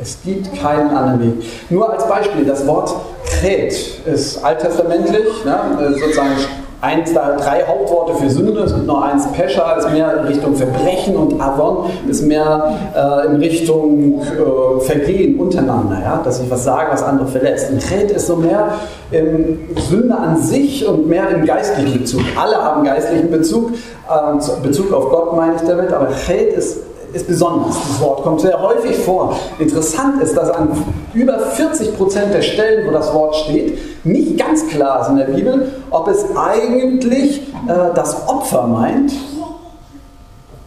Es 0.00 0.18
gibt 0.22 0.54
keinen 0.54 0.90
anderen 0.90 1.40
Weg. 1.40 1.46
Nur 1.70 1.92
als 1.92 2.06
Beispiel, 2.06 2.44
das 2.44 2.64
Wort 2.66 2.94
Kret 3.24 3.72
ist 4.06 4.44
alttestamentlich, 4.44 5.44
ne, 5.44 5.96
sozusagen 5.98 6.36
eins 6.80 7.12
der 7.12 7.36
drei 7.36 7.64
Hauptworte 7.66 8.14
für 8.14 8.30
Sünde. 8.30 8.60
Es 8.60 8.72
gibt 8.72 8.86
noch 8.86 9.02
eins, 9.02 9.26
Pesha 9.32 9.72
ist 9.72 9.90
mehr 9.90 10.18
in 10.18 10.26
Richtung 10.26 10.54
Verbrechen 10.54 11.16
und 11.16 11.40
Avon 11.40 11.90
ist 12.08 12.22
mehr 12.22 12.72
äh, 12.94 13.26
in 13.26 13.36
Richtung 13.36 14.20
äh, 14.20 14.80
Vergehen 14.80 15.38
untereinander, 15.40 15.98
ja? 16.02 16.20
dass 16.22 16.40
ich 16.40 16.50
was 16.50 16.64
sage, 16.64 16.92
was 16.92 17.02
andere 17.02 17.26
verletzt. 17.26 17.70
Und 17.70 17.80
Kret 17.80 18.10
ist 18.10 18.26
so 18.26 18.36
mehr 18.36 18.68
im 19.10 19.58
Sünde 19.88 20.16
an 20.16 20.40
sich 20.40 20.86
und 20.86 21.08
mehr 21.08 21.28
im 21.30 21.44
geistlichen 21.44 21.98
Bezug. 21.98 22.20
Alle 22.40 22.56
haben 22.56 22.84
geistlichen 22.84 23.30
Bezug, 23.30 23.72
äh, 23.72 24.62
Bezug 24.62 24.92
auf 24.92 25.10
Gott 25.10 25.36
meine 25.36 25.56
ich 25.56 25.62
damit, 25.62 25.92
aber 25.92 26.06
Kret 26.06 26.52
ist 26.52 26.87
ist 27.12 27.26
besonders. 27.26 27.76
Das 27.76 28.00
Wort 28.00 28.22
kommt 28.22 28.40
sehr 28.40 28.60
häufig 28.60 28.96
vor. 28.98 29.38
Interessant 29.58 30.22
ist, 30.22 30.36
dass 30.36 30.50
an 30.50 30.84
über 31.14 31.38
40 31.38 31.96
Prozent 31.96 32.34
der 32.34 32.42
Stellen, 32.42 32.86
wo 32.86 32.92
das 32.92 33.12
Wort 33.14 33.34
steht, 33.36 34.04
nicht 34.04 34.38
ganz 34.38 34.66
klar 34.68 35.02
ist 35.02 35.08
in 35.08 35.16
der 35.16 35.24
Bibel, 35.24 35.72
ob 35.90 36.08
es 36.08 36.24
eigentlich 36.36 37.40
äh, 37.68 37.94
das 37.94 38.28
Opfer 38.28 38.66
meint 38.66 39.12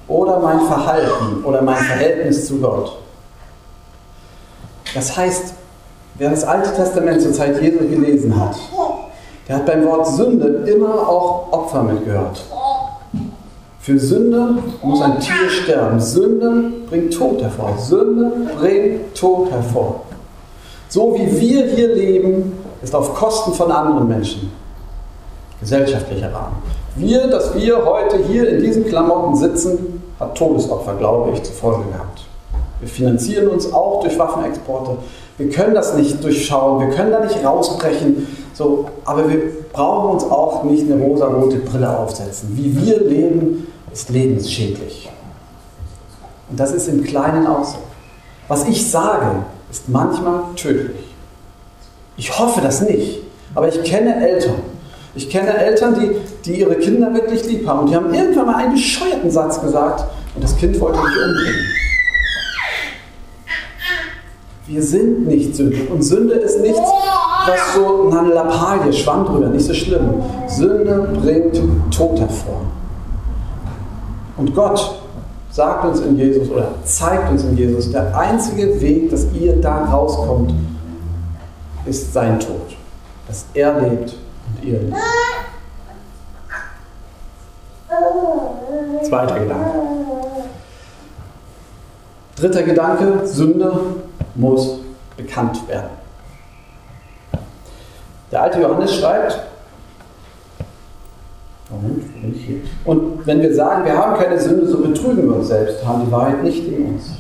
oder 0.08 0.40
mein 0.40 0.62
Verhalten 0.62 1.44
oder 1.44 1.62
mein 1.62 1.78
Verhältnis 1.78 2.48
zu 2.48 2.60
Gott. 2.60 2.98
Das 4.94 5.16
heißt, 5.16 5.54
wer 6.16 6.30
das 6.30 6.44
Alte 6.44 6.74
Testament 6.74 7.22
zur 7.22 7.34
Zeit 7.34 7.62
Jesu 7.62 7.88
gelesen 7.88 8.38
hat, 8.40 8.56
der 9.48 9.58
hat 9.58 9.66
beim 9.66 9.86
Wort 9.86 10.08
Sünde 10.08 10.70
immer 10.70 11.08
auch 11.08 11.52
Opfer 11.52 11.84
mitgehört. 11.84 12.44
Für 13.82 13.98
Sünde 13.98 14.60
muss 14.84 15.02
ein 15.02 15.20
Tier 15.20 15.50
sterben. 15.50 16.00
Sünde 16.00 16.72
bringt 16.88 17.16
Tod 17.16 17.42
hervor. 17.42 17.76
Sünde 17.80 18.32
bringt 18.60 19.16
Tod 19.16 19.50
hervor. 19.50 20.04
So 20.88 21.16
wie 21.16 21.42
wir 21.42 21.66
hier 21.66 21.96
leben, 21.96 22.60
ist 22.84 22.94
auf 22.94 23.16
Kosten 23.16 23.54
von 23.54 23.72
anderen 23.72 24.08
Menschen. 24.08 24.52
Gesellschaftlicher 25.60 26.32
Rahmen. 26.32 26.58
Wir, 26.96 27.28
dass 27.28 27.56
wir 27.56 27.84
heute 27.84 28.18
hier 28.18 28.50
in 28.50 28.62
diesen 28.62 28.86
Klamotten 28.86 29.36
sitzen, 29.36 30.04
hat 30.20 30.38
Todesopfer, 30.38 30.94
glaube 30.96 31.32
ich, 31.32 31.42
zur 31.42 31.56
Folge 31.56 31.90
gehabt. 31.92 32.22
Wir 32.82 32.90
finanzieren 32.90 33.48
uns 33.48 33.74
auch 33.74 34.02
durch 34.02 34.18
Waffenexporte. 34.20 34.98
Wir 35.40 35.50
können 35.50 35.74
das 35.74 35.96
nicht 35.96 36.24
durchschauen, 36.24 36.88
wir 36.88 36.96
können 36.96 37.12
da 37.12 37.22
nicht 37.22 37.44
rausbrechen. 37.44 38.28
So, 38.62 38.86
aber 39.06 39.28
wir 39.28 39.42
brauchen 39.74 40.12
uns 40.12 40.24
auch 40.24 40.64
nicht 40.66 40.84
eine 40.84 41.02
rosa-rote 41.02 41.58
Brille 41.58 41.98
aufsetzen. 41.98 42.50
Wie 42.54 42.76
wir 42.80 43.00
leben, 43.00 43.66
ist 43.92 44.10
lebensschädlich. 44.10 45.10
Und 46.48 46.60
das 46.60 46.72
ist 46.72 46.88
im 46.88 47.04
Kleinen 47.04 47.48
auch 47.48 47.64
so. 47.64 47.80
Was 48.48 48.68
ich 48.68 48.92
sage, 48.92 49.46
ist 49.72 49.90
manchmal 49.90 50.44
tödlich. 50.56 51.12
Ich 52.18 52.38
hoffe 52.38 52.62
das 52.62 52.82
nicht, 52.82 53.24
aber 53.56 53.68
ich 53.68 53.82
kenne 53.82 54.16
Eltern. 54.28 54.62
Ich 55.16 55.28
kenne 55.28 55.58
Eltern, 55.58 56.00
die, 56.00 56.12
die 56.46 56.60
ihre 56.60 56.76
Kinder 56.76 57.12
wirklich 57.16 57.44
lieb 57.46 57.68
haben 57.68 57.80
und 57.80 57.90
die 57.90 57.96
haben 57.96 58.14
irgendwann 58.14 58.46
mal 58.46 58.56
einen 58.58 58.74
bescheuerten 58.74 59.32
Satz 59.32 59.60
gesagt 59.60 60.06
und 60.36 60.44
das 60.44 60.56
Kind 60.56 60.80
wollte 60.80 61.00
mich 61.00 61.16
umbringen. 61.16 61.66
Wir 64.68 64.84
sind 64.84 65.26
nicht 65.28 65.56
sündig 65.56 65.90
und 65.90 66.04
Sünde 66.04 66.36
ist 66.36 66.62
nichts, 66.62 66.80
was 67.48 67.76
so 67.76 68.10
eine 68.10 68.34
Lappalie, 68.34 68.94
Schwamm 68.94 69.26
drüber, 69.26 69.48
nicht 69.48 69.66
so 69.66 69.74
schlimm. 69.74 70.22
Sünde 70.48 71.08
bringt 71.22 71.62
Tod 71.92 72.20
hervor. 72.20 72.62
Und 74.38 74.56
Gott 74.56 75.02
sagt 75.52 75.86
uns 75.86 76.00
in 76.00 76.18
Jesus 76.18 76.50
oder 76.50 76.70
zeigt 76.84 77.30
uns 77.30 77.44
in 77.44 77.58
Jesus, 77.58 77.92
der 77.92 78.18
einzige 78.18 78.80
Weg, 78.82 79.12
dass 79.12 79.28
ihr 79.34 79.60
da 79.60 79.86
rauskommt, 79.86 80.54
ist 81.86 82.14
sein 82.14 82.40
Tod. 82.40 82.76
Dass 83.28 83.46
er 83.54 83.80
lebt 83.82 84.16
und 84.48 84.64
ihr 84.64 84.80
lebt. 84.80 84.96
Zweiter 89.08 89.40
Gedanke. 89.40 89.72
Dritter 92.36 92.64
Gedanke, 92.64 93.28
Sünde 93.28 93.74
muss 94.36 94.80
bekannt 95.18 95.68
werden. 95.68 96.01
Der 98.32 98.44
alte 98.44 98.62
Johannes 98.62 98.96
schreibt, 98.96 99.40
und 102.86 103.26
wenn 103.26 103.42
wir 103.42 103.54
sagen, 103.54 103.86
wir 103.86 103.98
haben 103.98 104.22
keine 104.22 104.38
Sünde, 104.40 104.68
so 104.68 104.80
betrügen 104.80 105.30
wir 105.30 105.38
uns 105.38 105.48
selbst, 105.48 105.86
haben 105.86 106.06
die 106.06 106.12
Wahrheit 106.12 106.44
nicht 106.44 106.68
in 106.68 106.86
uns. 106.86 107.12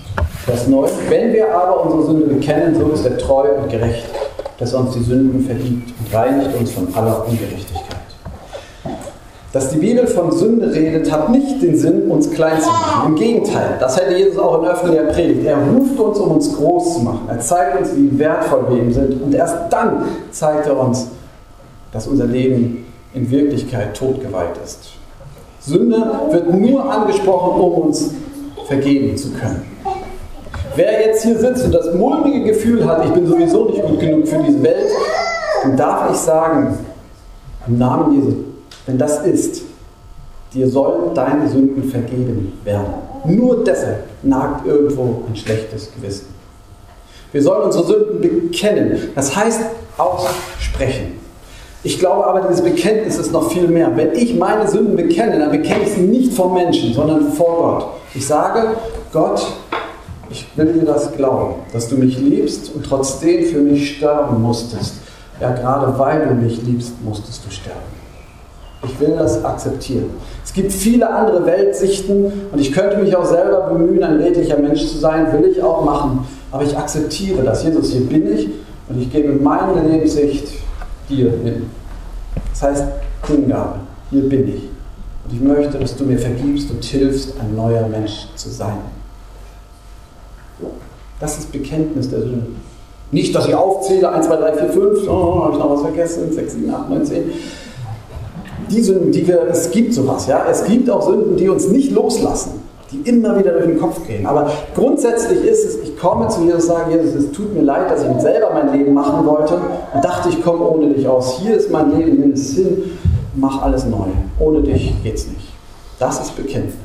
Das 0.45 0.67
Neue, 0.67 0.89
wenn 1.09 1.31
wir 1.31 1.55
aber 1.55 1.85
unsere 1.85 2.03
Sünde 2.03 2.35
bekennen, 2.35 2.75
so 2.77 2.89
ist 2.89 3.05
er 3.05 3.17
treu 3.17 3.47
und 3.61 3.69
gerecht, 3.69 4.09
dass 4.57 4.73
er 4.73 4.81
uns 4.81 4.93
die 4.93 5.03
Sünden 5.03 5.45
vergibt 5.45 5.93
und 5.97 6.13
reinigt 6.13 6.55
uns 6.57 6.71
von 6.71 6.93
aller 6.93 7.25
Ungerechtigkeit. 7.25 7.80
Dass 9.53 9.69
die 9.69 9.79
Bibel 9.79 10.07
von 10.07 10.31
Sünde 10.31 10.73
redet, 10.73 11.11
hat 11.11 11.29
nicht 11.29 11.61
den 11.61 11.77
Sinn, 11.77 12.09
uns 12.09 12.31
klein 12.31 12.61
zu 12.61 12.69
machen. 12.69 13.09
Im 13.09 13.15
Gegenteil, 13.15 13.75
das 13.81 13.97
hätte 13.97 14.15
Jesus 14.15 14.37
auch 14.37 14.61
in 14.61 14.69
öffentlicher 14.69 15.03
Predigt. 15.05 15.45
Er 15.45 15.57
ruft 15.57 15.99
uns, 15.99 16.19
um 16.19 16.31
uns 16.31 16.55
groß 16.55 16.93
zu 16.93 16.99
machen. 17.01 17.27
Er 17.27 17.39
zeigt 17.39 17.79
uns, 17.79 17.89
wie 17.95 18.17
wertvoll 18.17 18.65
wir 18.69 18.77
ihm 18.77 18.93
sind. 18.93 19.21
Und 19.21 19.33
erst 19.35 19.55
dann 19.69 20.05
zeigt 20.31 20.67
er 20.67 20.79
uns, 20.79 21.07
dass 21.91 22.07
unser 22.07 22.25
Leben 22.25 22.85
in 23.13 23.29
Wirklichkeit 23.29 23.93
totgeweiht 23.93 24.57
ist. 24.63 24.91
Sünde 25.59 25.97
wird 26.31 26.53
nur 26.53 26.89
angesprochen, 26.89 27.59
um 27.61 27.73
uns 27.87 28.11
vergeben 28.67 29.17
zu 29.17 29.31
können. 29.31 29.63
Wer 30.77 31.07
jetzt 31.07 31.23
hier 31.23 31.37
sitzt 31.37 31.65
und 31.65 31.75
das 31.75 31.93
mulmige 31.93 32.45
Gefühl 32.45 32.85
hat, 32.87 33.03
ich 33.05 33.11
bin 33.11 33.27
sowieso 33.27 33.65
nicht 33.65 33.83
gut 33.83 33.99
genug 33.99 34.25
für 34.25 34.37
diese 34.37 34.63
Welt, 34.63 34.91
dann 35.63 35.75
darf 35.75 36.09
ich 36.09 36.17
sagen, 36.17 36.77
im 37.67 37.77
Namen 37.77 38.15
Jesu, 38.15 38.37
wenn 38.85 38.97
das 38.97 39.25
ist, 39.25 39.63
dir 40.53 40.67
sollen 40.69 41.13
deine 41.13 41.49
Sünden 41.49 41.83
vergeben 41.83 42.59
werden. 42.63 42.93
Nur 43.25 43.63
deshalb 43.63 44.03
nagt 44.23 44.65
irgendwo 44.65 45.23
ein 45.29 45.35
schlechtes 45.35 45.91
Gewissen. 45.95 46.27
Wir 47.31 47.41
sollen 47.41 47.63
unsere 47.63 47.85
Sünden 47.85 48.19
bekennen, 48.21 49.09
das 49.15 49.35
heißt 49.35 49.61
aussprechen. 49.97 51.19
Ich 51.83 51.97
glaube 51.97 52.27
aber, 52.27 52.41
dieses 52.41 52.63
Bekenntnis 52.63 53.17
ist 53.17 53.31
noch 53.31 53.51
viel 53.51 53.67
mehr. 53.67 53.95
Wenn 53.95 54.13
ich 54.13 54.35
meine 54.35 54.67
Sünden 54.67 54.95
bekenne, 54.95 55.39
dann 55.39 55.49
bekenne 55.49 55.83
ich 55.83 55.93
sie 55.93 56.01
nicht 56.01 56.33
vor 56.33 56.53
Menschen, 56.53 56.93
sondern 56.93 57.31
vor 57.31 57.57
Gott. 57.57 57.87
Ich 58.13 58.27
sage, 58.27 58.75
Gott, 59.11 59.41
ich 60.29 60.45
will 60.55 60.73
dir 60.73 60.85
das 60.85 61.11
glauben, 61.13 61.55
dass 61.73 61.87
du 61.89 61.97
mich 61.97 62.19
liebst 62.19 62.71
und 62.75 62.85
trotzdem 62.85 63.45
für 63.45 63.59
mich 63.59 63.97
sterben 63.97 64.41
musstest. 64.41 64.95
Ja, 65.39 65.53
gerade 65.53 65.97
weil 65.97 66.27
du 66.27 66.35
mich 66.35 66.61
liebst, 66.61 66.93
musstest 67.03 67.45
du 67.45 67.51
sterben. 67.51 68.00
Ich 68.83 68.99
will 68.99 69.15
das 69.15 69.43
akzeptieren. 69.45 70.09
Es 70.43 70.53
gibt 70.53 70.71
viele 70.71 71.09
andere 71.09 71.45
Weltsichten 71.45 72.25
und 72.51 72.59
ich 72.59 72.71
könnte 72.71 72.97
mich 72.97 73.15
auch 73.15 73.25
selber 73.25 73.69
bemühen, 73.71 74.03
ein 74.03 74.19
redlicher 74.19 74.57
Mensch 74.57 74.87
zu 74.87 74.97
sein, 74.97 75.31
will 75.33 75.49
ich 75.49 75.61
auch 75.61 75.85
machen. 75.85 76.25
Aber 76.51 76.63
ich 76.63 76.75
akzeptiere 76.75 77.43
das. 77.43 77.63
Jesus, 77.63 77.91
hier 77.91 78.07
bin 78.07 78.33
ich 78.33 78.49
und 78.89 79.01
ich 79.01 79.11
gebe 79.11 79.33
meine 79.33 79.87
Lebenssicht 79.87 80.47
dir 81.07 81.31
hin. 81.43 81.69
Das 82.49 82.63
heißt, 82.63 82.83
Hingabe, 83.27 83.75
hier 84.09 84.27
bin 84.27 84.47
ich. 84.47 84.63
Und 85.25 85.33
ich 85.33 85.41
möchte, 85.41 85.77
dass 85.77 85.95
du 85.95 86.03
mir 86.03 86.17
vergibst 86.17 86.71
und 86.71 86.83
hilfst, 86.83 87.39
ein 87.39 87.55
neuer 87.55 87.87
Mensch 87.87 88.27
zu 88.35 88.49
sein. 88.49 88.79
Das 91.19 91.37
ist 91.37 91.51
Bekenntnis 91.51 92.09
der 92.09 92.21
Sünde. 92.21 92.47
Nicht, 93.11 93.35
dass 93.35 93.47
ich 93.47 93.53
aufzähle, 93.53 94.09
1, 94.11 94.25
2, 94.25 94.35
3, 94.37 94.53
4, 94.53 94.69
5, 94.69 95.07
oh, 95.07 95.43
habe 95.43 95.53
ich 95.53 95.59
noch 95.59 95.69
was 95.69 95.81
vergessen, 95.81 96.31
6, 96.31 96.53
7, 96.53 96.73
8, 96.73 96.89
9, 96.89 97.05
10. 97.05 97.23
Die 98.71 98.81
Sünden, 98.81 99.11
die 99.11 99.27
wir, 99.27 99.43
es 99.49 99.69
gibt 99.69 99.93
sowas, 99.93 100.27
ja. 100.27 100.45
Es 100.49 100.63
gibt 100.63 100.89
auch 100.89 101.01
Sünden, 101.01 101.35
die 101.35 101.49
uns 101.49 101.67
nicht 101.67 101.91
loslassen, 101.91 102.61
die 102.91 103.07
immer 103.09 103.37
wieder 103.37 103.51
durch 103.51 103.65
den 103.65 103.79
Kopf 103.79 104.07
gehen. 104.07 104.25
Aber 104.25 104.49
grundsätzlich 104.73 105.43
ist 105.43 105.65
es, 105.65 105.75
ich 105.83 105.97
komme 105.97 106.29
zu 106.29 106.41
Jesus 106.43 106.63
und 106.63 106.75
sage, 106.75 106.91
Jesus, 106.91 107.25
es 107.25 107.31
tut 107.31 107.53
mir 107.53 107.63
leid, 107.63 107.91
dass 107.91 108.01
ich 108.03 108.21
selber 108.21 108.51
mein 108.53 108.71
Leben 108.77 108.93
machen 108.93 109.25
wollte 109.25 109.55
und 109.93 110.03
dachte, 110.03 110.29
ich 110.29 110.41
komme 110.41 110.65
ohne 110.65 110.93
dich 110.93 111.07
aus. 111.07 111.39
Hier 111.39 111.55
ist 111.55 111.69
mein 111.69 111.97
Leben, 111.97 112.19
nimm 112.19 112.31
es 112.31 112.53
hin, 112.55 112.97
mach 113.35 113.61
alles 113.61 113.85
neu. 113.85 114.07
Ohne 114.39 114.61
dich 114.61 114.93
geht's 115.03 115.27
nicht. 115.27 115.51
Das 115.99 116.21
ist 116.21 116.35
Bekenntnis. 116.35 116.75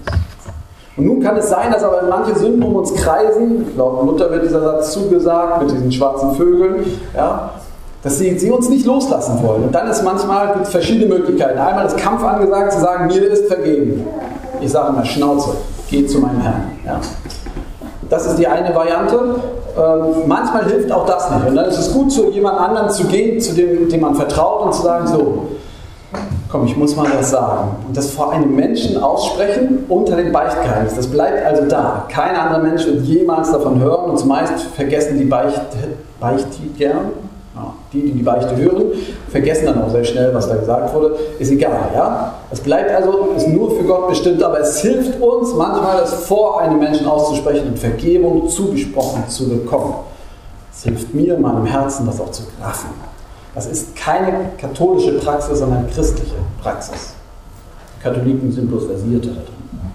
Und 0.96 1.04
nun 1.04 1.20
kann 1.20 1.36
es 1.36 1.48
sein, 1.50 1.70
dass 1.70 1.82
aber 1.82 2.02
manche 2.08 2.38
Sünden 2.38 2.62
um 2.62 2.76
uns 2.76 2.94
kreisen, 2.94 3.66
glaube, 3.74 4.06
Luther 4.06 4.30
wird 4.30 4.44
dieser 4.44 4.60
Satz 4.60 4.92
zugesagt, 4.92 5.62
mit 5.62 5.70
diesen 5.70 5.92
schwarzen 5.92 6.32
Vögeln, 6.34 6.84
ja, 7.14 7.50
dass 8.06 8.18
sie, 8.18 8.38
sie 8.38 8.52
uns 8.52 8.68
nicht 8.68 8.86
loslassen 8.86 9.42
wollen. 9.42 9.64
Und 9.64 9.74
dann 9.74 9.88
ist 9.88 10.04
manchmal 10.04 10.52
gibt 10.52 10.66
es 10.66 10.70
verschiedene 10.70 11.12
Möglichkeiten. 11.12 11.58
Einmal 11.58 11.86
ist 11.86 11.96
Kampf 11.96 12.22
angesagt, 12.22 12.72
zu 12.74 12.80
sagen, 12.80 13.08
mir 13.08 13.20
ist 13.20 13.48
vergeben. 13.48 14.06
Ich 14.60 14.70
sage 14.70 14.90
immer, 14.90 15.04
Schnauze, 15.04 15.56
geh 15.90 16.06
zu 16.06 16.20
meinem 16.20 16.40
Herrn. 16.40 16.70
Ja. 16.86 17.00
Das 18.08 18.26
ist 18.26 18.38
die 18.38 18.46
eine 18.46 18.72
Variante. 18.72 19.40
Ähm, 19.76 20.22
manchmal 20.28 20.66
hilft 20.66 20.92
auch 20.92 21.04
das 21.04 21.28
nicht. 21.32 21.48
Und 21.48 21.56
dann 21.56 21.64
ist 21.64 21.78
es 21.78 21.92
gut, 21.92 22.12
zu 22.12 22.30
jemand 22.30 22.60
anderem 22.60 22.90
zu 22.90 23.06
gehen, 23.06 23.40
zu 23.40 23.54
dem, 23.54 23.88
dem 23.88 24.00
man 24.00 24.14
vertraut 24.14 24.66
und 24.66 24.72
zu 24.72 24.82
sagen, 24.82 25.08
so, 25.08 25.48
komm, 26.48 26.64
ich 26.64 26.76
muss 26.76 26.94
mal 26.94 27.08
was 27.18 27.32
sagen. 27.32 27.70
Und 27.88 27.96
das 27.96 28.10
vor 28.10 28.30
einem 28.30 28.54
Menschen 28.54 29.02
aussprechen 29.02 29.84
unter 29.88 30.14
dem 30.14 30.30
Beichtgeheimnis. 30.30 30.94
Das 30.94 31.08
bleibt 31.08 31.44
also 31.44 31.64
da. 31.64 32.04
Kein 32.08 32.36
anderer 32.36 32.62
Mensch 32.62 32.86
wird 32.86 33.02
jemals 33.02 33.50
davon 33.50 33.80
hören 33.80 34.10
und 34.10 34.16
zumeist 34.16 34.52
vergessen 34.76 35.18
die 35.18 35.24
Beicht, 35.24 35.60
gern. 36.78 37.25
Ja, 37.56 37.72
die, 37.90 38.02
die 38.02 38.12
die 38.12 38.22
Beichte 38.22 38.54
hören, 38.54 38.92
vergessen 39.30 39.64
dann 39.64 39.82
auch 39.82 39.90
sehr 39.90 40.04
schnell, 40.04 40.34
was 40.34 40.46
da 40.46 40.56
gesagt 40.56 40.94
wurde. 40.94 41.16
Ist 41.38 41.50
egal, 41.50 41.90
ja? 41.94 42.34
Es 42.50 42.60
bleibt 42.60 42.90
also, 42.90 43.30
ist 43.34 43.48
nur 43.48 43.70
für 43.70 43.84
Gott 43.84 44.08
bestimmt, 44.08 44.42
aber 44.42 44.60
es 44.60 44.78
hilft 44.80 45.18
uns 45.20 45.54
manchmal, 45.54 45.96
das 45.96 46.26
vor 46.26 46.60
einem 46.60 46.78
Menschen 46.78 47.06
auszusprechen 47.06 47.68
und 47.68 47.78
Vergebung 47.78 48.46
zugesprochen 48.50 49.26
zu 49.28 49.48
bekommen. 49.48 49.94
Es 50.70 50.82
hilft 50.82 51.14
mir, 51.14 51.38
meinem 51.38 51.64
Herzen, 51.64 52.04
das 52.04 52.20
auch 52.20 52.30
zu 52.30 52.42
raffen. 52.60 52.90
Das 53.54 53.64
ist 53.64 53.96
keine 53.96 54.50
katholische 54.58 55.12
Praxis, 55.12 55.58
sondern 55.58 55.88
christliche 55.90 56.34
Praxis. 56.60 57.14
Die 57.96 58.02
Katholiken 58.02 58.52
sind 58.52 58.68
bloß 58.68 58.84
versierte 58.84 59.28
da 59.28 59.34
drin. 59.34 59.92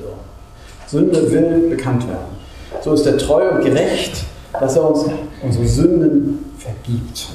So. 0.00 0.98
Sünde 0.98 1.30
will 1.30 1.68
bekannt 1.70 2.08
werden. 2.08 2.36
So 2.80 2.94
ist 2.94 3.06
er 3.06 3.16
treu 3.16 3.48
und 3.50 3.64
gerecht, 3.64 4.24
dass 4.58 4.76
er 4.76 4.88
uns 4.88 5.06
unsere 5.42 5.66
Sünden 5.66 6.52
vergibt. 6.58 7.28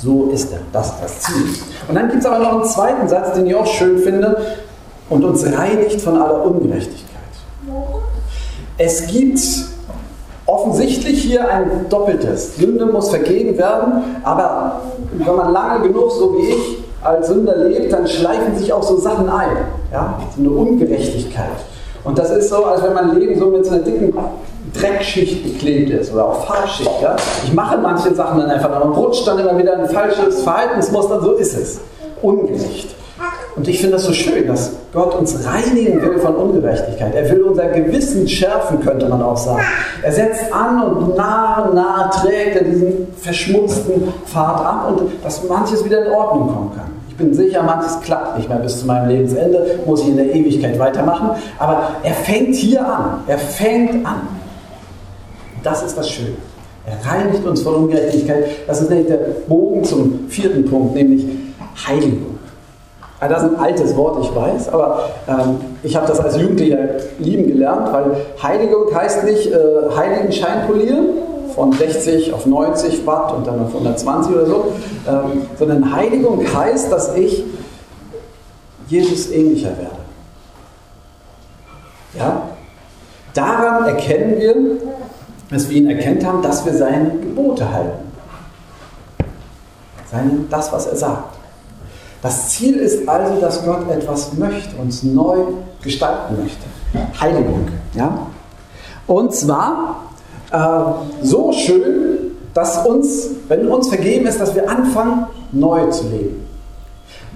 So 0.00 0.30
ist 0.30 0.52
er. 0.52 0.60
Das 0.72 0.88
ist 0.88 1.02
das 1.02 1.20
Ziel. 1.20 1.46
Und 1.88 1.94
dann 1.94 2.08
gibt 2.08 2.20
es 2.20 2.26
aber 2.26 2.38
noch 2.38 2.52
einen 2.52 2.64
zweiten 2.64 3.08
Satz, 3.08 3.34
den 3.34 3.46
ich 3.46 3.54
auch 3.54 3.66
schön 3.66 3.98
finde 3.98 4.36
und 5.08 5.24
uns 5.24 5.44
reinigt 5.46 6.00
von 6.00 6.20
aller 6.20 6.44
Ungerechtigkeit. 6.44 7.10
Es 8.76 9.06
gibt 9.06 9.40
offensichtlich 10.46 11.22
hier 11.22 11.48
ein 11.48 11.86
doppeltes. 11.88 12.56
Sünde 12.56 12.86
muss 12.86 13.10
vergeben 13.10 13.56
werden, 13.56 14.04
aber 14.22 14.82
wenn 15.12 15.36
man 15.36 15.52
lange 15.52 15.88
genug, 15.88 16.10
so 16.10 16.34
wie 16.34 16.48
ich, 16.48 16.78
als 17.02 17.28
Sünder 17.28 17.56
lebt, 17.56 17.92
dann 17.92 18.06
schleifen 18.06 18.56
sich 18.56 18.72
auch 18.72 18.82
so 18.82 18.96
Sachen 18.96 19.28
ein. 19.28 19.56
Ja? 19.92 20.18
So 20.34 20.40
eine 20.40 20.50
Ungerechtigkeit. 20.50 21.50
Und 22.02 22.18
das 22.18 22.30
ist 22.30 22.48
so, 22.48 22.64
als 22.64 22.82
wenn 22.82 22.94
mein 22.94 23.18
Leben 23.18 23.38
so 23.38 23.46
mit 23.46 23.64
so 23.64 23.72
einer 23.72 23.82
dicken 23.82 24.12
Dreckschicht 24.72 25.44
beklebt 25.44 25.90
ist 25.90 26.12
oder 26.12 26.26
auch 26.26 26.46
Fahrschicht. 26.46 26.90
Ja? 27.02 27.16
Ich 27.44 27.52
mache 27.52 27.78
manche 27.78 28.14
Sachen 28.14 28.40
dann 28.40 28.50
einfach 28.50 28.84
und 28.84 28.92
rutscht 28.92 29.26
dann 29.26 29.38
immer 29.38 29.56
wieder 29.58 29.78
ein 29.78 29.88
falsches 29.88 30.42
Verhaltensmuster, 30.42 31.20
so 31.20 31.32
ist 31.32 31.56
es. 31.56 31.80
Ungerecht. 32.22 32.94
Und 33.56 33.68
ich 33.68 33.78
finde 33.78 33.94
das 33.96 34.04
so 34.04 34.12
schön, 34.12 34.48
dass 34.48 34.72
Gott 34.92 35.14
uns 35.14 35.46
reinigen 35.46 36.02
will 36.02 36.18
von 36.18 36.34
Ungerechtigkeit. 36.34 37.14
Er 37.14 37.30
will 37.30 37.42
unser 37.42 37.66
Gewissen 37.66 38.26
schärfen, 38.26 38.80
könnte 38.80 39.08
man 39.08 39.22
auch 39.22 39.36
sagen. 39.36 39.62
Er 40.02 40.10
setzt 40.10 40.52
an 40.52 40.82
und 40.82 41.16
nah 41.16 41.70
nah 41.72 42.10
trägt 42.10 42.56
er 42.56 42.64
diesen 42.64 43.06
verschmutzten 43.16 44.12
Pfad 44.26 44.60
ab 44.60 44.88
und 44.88 45.12
dass 45.22 45.48
manches 45.48 45.84
wieder 45.84 46.04
in 46.04 46.12
Ordnung 46.12 46.48
kommen 46.48 46.72
kann. 46.74 46.90
Ich 47.08 47.16
bin 47.16 47.32
sicher, 47.32 47.62
manches 47.62 48.00
klappt 48.00 48.38
nicht 48.38 48.48
mehr 48.48 48.58
bis 48.58 48.80
zu 48.80 48.86
meinem 48.86 49.08
Lebensende, 49.08 49.78
muss 49.86 50.00
ich 50.00 50.08
in 50.08 50.16
der 50.16 50.34
Ewigkeit 50.34 50.76
weitermachen. 50.80 51.30
Aber 51.60 51.90
er 52.02 52.14
fängt 52.14 52.56
hier 52.56 52.84
an. 52.84 53.22
Er 53.28 53.38
fängt 53.38 54.04
an. 54.04 54.22
Das 55.64 55.82
ist 55.82 55.98
das 55.98 56.08
Schöne. 56.08 56.36
Er 56.86 57.10
reinigt 57.10 57.44
uns 57.44 57.62
von 57.62 57.74
Ungerechtigkeit. 57.74 58.44
Das 58.66 58.82
ist 58.82 58.90
nämlich 58.90 59.08
der 59.08 59.16
Bogen 59.48 59.82
zum 59.82 60.28
vierten 60.28 60.66
Punkt, 60.66 60.94
nämlich 60.94 61.24
Heiligung. 61.86 62.38
Das 63.20 63.42
ist 63.42 63.50
ein 63.50 63.56
altes 63.56 63.96
Wort, 63.96 64.22
ich 64.22 64.34
weiß, 64.34 64.68
aber 64.68 65.08
ähm, 65.26 65.56
ich 65.82 65.96
habe 65.96 66.06
das 66.06 66.20
als 66.20 66.36
Jugendlicher 66.36 66.76
lieben 67.18 67.46
gelernt, 67.46 67.90
weil 67.90 68.16
Heiligung 68.42 68.94
heißt 68.94 69.24
nicht 69.24 69.50
äh, 69.50 69.56
Heiligenschein 69.96 70.66
polieren 70.66 71.06
von 71.54 71.72
60 71.72 72.34
auf 72.34 72.44
90 72.44 73.06
Watt 73.06 73.32
und 73.32 73.46
dann 73.46 73.60
auf 73.60 73.68
120 73.68 74.34
oder 74.34 74.46
so, 74.46 74.72
ähm, 75.08 75.42
sondern 75.58 75.94
Heiligung 75.94 76.44
heißt, 76.54 76.92
dass 76.92 77.16
ich 77.16 77.44
Jesus 78.88 79.30
ähnlicher 79.30 79.70
werde. 79.70 79.96
Ja? 82.18 82.42
Daran 83.32 83.86
erkennen 83.86 84.38
wir, 84.38 84.56
dass 85.50 85.68
wir 85.68 85.76
ihn 85.76 85.90
erkennt 85.90 86.24
haben, 86.24 86.42
dass 86.42 86.64
wir 86.64 86.74
seine 86.74 87.10
Gebote 87.10 87.70
halten. 87.70 88.12
Seine, 90.10 90.30
das, 90.50 90.72
was 90.72 90.86
er 90.86 90.96
sagt. 90.96 91.36
Das 92.22 92.48
Ziel 92.48 92.76
ist 92.76 93.06
also, 93.08 93.40
dass 93.40 93.64
Gott 93.64 93.90
etwas 93.90 94.32
möchte, 94.34 94.76
uns 94.76 95.02
neu 95.02 95.38
gestalten 95.82 96.36
möchte. 96.40 96.64
Heiligung. 97.20 97.68
Ja? 97.94 98.26
Und 99.06 99.34
zwar 99.34 100.04
äh, 100.50 100.56
so 101.22 101.52
schön, 101.52 102.32
dass 102.54 102.86
uns, 102.86 103.28
wenn 103.48 103.68
uns 103.68 103.88
vergeben 103.88 104.26
ist, 104.26 104.40
dass 104.40 104.54
wir 104.54 104.70
anfangen, 104.70 105.26
neu 105.52 105.90
zu 105.90 106.08
leben. 106.08 106.46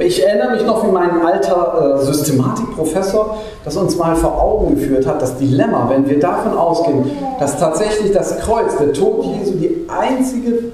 Ich 0.00 0.24
erinnere 0.24 0.52
mich 0.52 0.64
noch, 0.64 0.86
wie 0.86 0.92
mein 0.92 1.20
alter 1.26 1.98
äh, 2.00 2.04
Systematikprofessor 2.04 3.38
das 3.64 3.76
uns 3.76 3.96
mal 3.96 4.14
vor 4.14 4.40
Augen 4.40 4.76
geführt 4.76 5.06
hat, 5.06 5.20
das 5.20 5.36
Dilemma, 5.36 5.88
wenn 5.90 6.08
wir 6.08 6.20
davon 6.20 6.56
ausgehen, 6.56 7.10
dass 7.40 7.58
tatsächlich 7.58 8.12
das 8.12 8.38
Kreuz, 8.38 8.76
der 8.78 8.92
Tod 8.92 9.24
Jesu, 9.24 9.56
die 9.56 9.86
einzige 9.88 10.70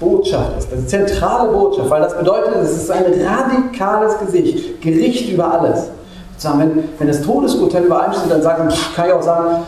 Botschaft 0.00 0.58
ist, 0.58 0.72
ist 0.72 0.88
zentrale 0.88 1.52
Botschaft, 1.52 1.90
weil 1.90 2.00
das 2.00 2.16
bedeutet, 2.16 2.54
es 2.62 2.72
ist 2.72 2.90
ein 2.90 3.04
radikales 3.04 4.18
Gesicht, 4.18 4.80
Gericht 4.80 5.30
über 5.30 5.60
alles. 5.60 5.90
Wenn, 6.42 6.88
wenn 6.98 7.06
das 7.06 7.22
Todesurteil 7.22 7.84
über 7.84 8.02
einem 8.02 8.14
steht, 8.14 8.30
dann 8.30 8.42
sagen, 8.42 8.68
kann 8.96 9.06
ich 9.06 9.12
auch 9.12 9.22
sagen, 9.22 9.62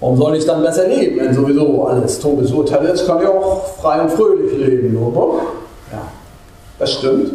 warum 0.00 0.16
soll 0.16 0.36
ich 0.36 0.44
dann 0.44 0.62
besser 0.62 0.88
leben, 0.88 1.20
wenn 1.20 1.32
sowieso 1.32 1.84
alles 1.86 2.18
Todesurteil 2.18 2.86
ist, 2.86 3.06
kann 3.06 3.20
ich 3.20 3.28
auch 3.28 3.62
frei 3.80 4.00
und 4.00 4.10
fröhlich 4.10 4.58
leben. 4.58 4.96
Oder? 4.96 5.34
Ja, 5.92 6.02
das 6.78 6.92
stimmt. 6.94 7.32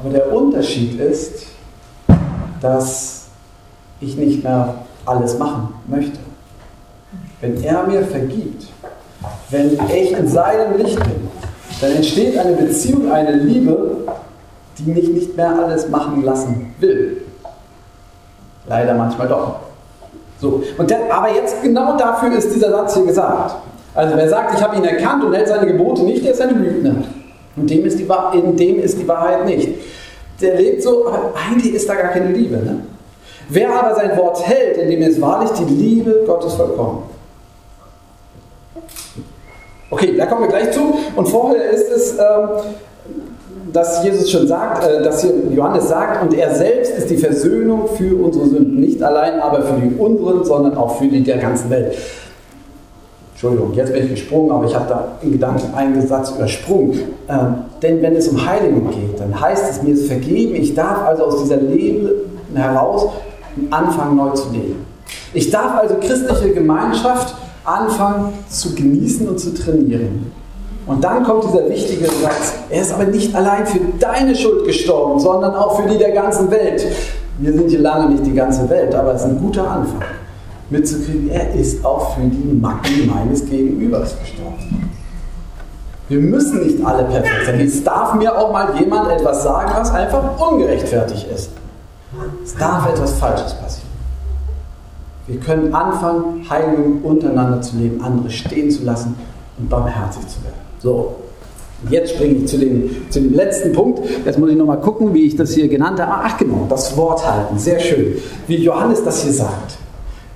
Aber 0.00 0.10
der 0.10 0.32
Unterschied 0.32 1.00
ist, 1.00 1.46
dass 2.60 3.26
ich 4.00 4.16
nicht 4.16 4.42
mehr 4.42 4.74
alles 5.04 5.38
machen 5.38 5.74
möchte. 5.86 6.18
Wenn 7.40 7.62
er 7.62 7.86
mir 7.86 8.02
vergibt, 8.04 8.66
wenn 9.50 9.78
ich 9.94 10.12
in 10.12 10.28
seinem 10.28 10.76
Licht 10.76 10.98
bin, 10.98 11.28
dann 11.80 11.92
entsteht 11.92 12.38
eine 12.38 12.52
Beziehung, 12.52 13.10
eine 13.12 13.32
Liebe, 13.32 13.96
die 14.78 14.90
mich 14.90 15.08
nicht 15.08 15.36
mehr 15.36 15.58
alles 15.58 15.88
machen 15.88 16.22
lassen 16.22 16.74
will. 16.78 17.22
Leider 18.66 18.94
manchmal 18.94 19.28
doch. 19.28 19.56
So. 20.40 20.62
Und 20.76 20.90
der, 20.90 21.14
aber 21.14 21.32
jetzt 21.32 21.62
genau 21.62 21.96
dafür 21.96 22.32
ist 22.36 22.54
dieser 22.54 22.70
Satz 22.70 22.94
hier 22.94 23.06
gesagt. 23.06 23.56
Also 23.94 24.16
wer 24.16 24.28
sagt, 24.28 24.54
ich 24.58 24.62
habe 24.62 24.76
ihn 24.76 24.84
erkannt 24.84 25.24
und 25.24 25.32
hält 25.32 25.48
seine 25.48 25.66
Gebote 25.66 26.02
nicht, 26.02 26.24
der 26.24 26.32
ist 26.32 26.42
ein 26.42 26.62
Lügner. 26.62 26.96
Und 27.56 27.70
dem 27.70 27.84
ist 27.86 27.98
die, 27.98 28.06
in 28.34 28.56
dem 28.56 28.80
ist 28.80 28.98
die 28.98 29.08
Wahrheit 29.08 29.46
nicht. 29.46 29.68
Der 30.40 30.56
lebt 30.56 30.82
so, 30.82 31.08
aber 31.08 31.32
eigentlich 31.34 31.74
ist 31.74 31.88
da 31.88 31.94
gar 31.94 32.08
keine 32.12 32.32
Liebe. 32.32 32.56
Ne? 32.56 32.80
Wer 33.48 33.72
aber 33.72 33.94
sein 33.94 34.16
Wort 34.16 34.46
hält, 34.46 34.76
in 34.76 34.90
dem 34.90 35.02
ist 35.02 35.20
wahrlich 35.20 35.50
die 35.52 35.72
Liebe 35.72 36.24
Gottes 36.26 36.54
vollkommen. 36.54 37.04
Okay, 39.88 40.16
da 40.16 40.26
kommen 40.26 40.42
wir 40.42 40.48
gleich 40.48 40.72
zu. 40.72 40.94
Und 41.14 41.28
vorher 41.28 41.70
ist 41.70 41.90
es, 41.90 42.18
ähm, 42.18 42.48
dass 43.72 44.02
Jesus 44.04 44.30
schon 44.30 44.48
sagt, 44.48 44.84
äh, 44.84 45.02
dass 45.02 45.22
hier 45.22 45.32
Johannes 45.54 45.88
sagt, 45.88 46.22
und 46.22 46.34
er 46.34 46.54
selbst 46.54 46.98
ist 46.98 47.08
die 47.08 47.16
Versöhnung 47.16 47.88
für 47.96 48.16
unsere 48.16 48.46
Sünden. 48.46 48.80
Nicht 48.80 49.02
allein 49.02 49.40
aber 49.40 49.62
für 49.62 49.80
die 49.80 49.94
unseren, 49.94 50.44
sondern 50.44 50.76
auch 50.76 50.98
für 50.98 51.06
die 51.06 51.22
der 51.22 51.38
ganzen 51.38 51.70
Welt. 51.70 51.96
Entschuldigung, 53.36 53.74
jetzt 53.74 53.92
bin 53.92 54.04
ich 54.04 54.10
gesprungen, 54.12 54.50
aber 54.50 54.64
ich 54.64 54.74
habe 54.74 54.86
da 54.88 55.08
in 55.20 55.32
Gedanken 55.32 55.74
einen 55.74 56.06
Satz 56.06 56.30
übersprungen. 56.30 57.00
Ähm, 57.28 57.56
denn 57.82 58.00
wenn 58.00 58.16
es 58.16 58.28
um 58.28 58.46
Heiligung 58.46 58.88
geht, 58.88 59.20
dann 59.20 59.38
heißt 59.38 59.72
es, 59.72 59.82
mir 59.82 59.92
ist 59.92 60.06
vergeben, 60.06 60.54
ich 60.54 60.74
darf 60.74 61.06
also 61.06 61.24
aus 61.24 61.42
dieser 61.42 61.58
Leben 61.58 62.08
heraus 62.54 63.10
anfangen 63.70 64.16
neu 64.16 64.30
zu 64.30 64.50
leben. 64.52 64.86
Ich 65.34 65.50
darf 65.50 65.78
also 65.78 65.96
christliche 66.00 66.54
Gemeinschaft 66.54 67.36
anfangen 67.62 68.32
zu 68.48 68.74
genießen 68.74 69.28
und 69.28 69.38
zu 69.38 69.52
trainieren. 69.52 70.32
Und 70.86 71.04
dann 71.04 71.22
kommt 71.22 71.44
dieser 71.44 71.68
wichtige 71.68 72.06
Satz, 72.06 72.54
er 72.70 72.80
ist 72.80 72.94
aber 72.94 73.04
nicht 73.04 73.34
allein 73.34 73.66
für 73.66 73.80
deine 74.00 74.34
Schuld 74.34 74.64
gestorben, 74.64 75.20
sondern 75.20 75.54
auch 75.54 75.78
für 75.78 75.86
die 75.86 75.98
der 75.98 76.12
ganzen 76.12 76.50
Welt. 76.50 76.86
Wir 77.38 77.52
sind 77.52 77.68
hier 77.68 77.80
lange 77.80 78.12
nicht 78.12 78.24
die 78.24 78.32
ganze 78.32 78.66
Welt, 78.70 78.94
aber 78.94 79.12
es 79.12 79.20
ist 79.20 79.28
ein 79.28 79.38
guter 79.38 79.70
Anfang, 79.70 80.00
mitzukriegen, 80.70 81.28
er 81.30 81.52
ist 81.54 81.84
auch 81.84 82.16
für 82.16 82.26
die 82.26 82.52
Macken 82.52 83.06
meines 83.06 83.44
Gegenübers 83.48 84.16
gestorben. 84.18 84.90
Wir 86.08 86.20
müssen 86.20 86.64
nicht 86.64 86.84
alle 86.84 87.04
perfekt 87.04 87.46
sein. 87.46 87.60
Es 87.60 87.82
darf 87.82 88.14
mir 88.14 88.36
auch 88.36 88.52
mal 88.52 88.78
jemand 88.78 89.10
etwas 89.10 89.42
sagen, 89.42 89.72
was 89.74 89.90
einfach 89.90 90.38
ungerechtfertigt 90.38 91.26
ist. 91.34 91.50
Es 92.44 92.54
darf 92.54 92.88
etwas 92.88 93.14
Falsches 93.14 93.54
passieren. 93.54 93.86
Wir 95.26 95.40
können 95.40 95.74
anfangen, 95.74 96.48
Heilung 96.48 97.02
untereinander 97.02 97.60
zu 97.60 97.76
leben, 97.76 98.00
andere 98.00 98.30
stehen 98.30 98.70
zu 98.70 98.84
lassen 98.84 99.16
und 99.58 99.68
barmherzig 99.68 100.22
zu 100.28 100.44
werden. 100.44 100.54
So, 100.78 101.16
jetzt 101.90 102.14
springe 102.14 102.34
ich 102.34 102.46
zu 102.46 102.58
dem, 102.58 103.10
zu 103.10 103.20
dem 103.20 103.34
letzten 103.34 103.72
Punkt. 103.72 104.00
Jetzt 104.24 104.38
muss 104.38 104.50
ich 104.50 104.56
nochmal 104.56 104.80
gucken, 104.80 105.12
wie 105.12 105.26
ich 105.26 105.34
das 105.34 105.52
hier 105.52 105.66
genannt 105.66 106.00
habe. 106.00 106.12
Ach 106.24 106.38
genau, 106.38 106.66
das 106.68 106.96
Wort 106.96 107.28
halten. 107.28 107.58
Sehr 107.58 107.80
schön. 107.80 108.18
Wie 108.46 108.56
Johannes 108.56 109.02
das 109.02 109.24
hier 109.24 109.32
sagt. 109.32 109.78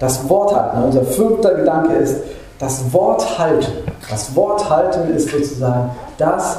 Das 0.00 0.28
Wort 0.28 0.54
halten. 0.54 0.82
Unser 0.82 1.04
fünfter 1.04 1.54
Gedanke 1.54 1.94
ist, 1.94 2.16
das 2.58 2.92
Wort 2.92 3.38
halten. 3.38 3.70
Das 4.10 4.34
Wort 4.34 4.68
halten 4.68 5.14
ist 5.14 5.30
sozusagen 5.30 5.90
das, 6.18 6.58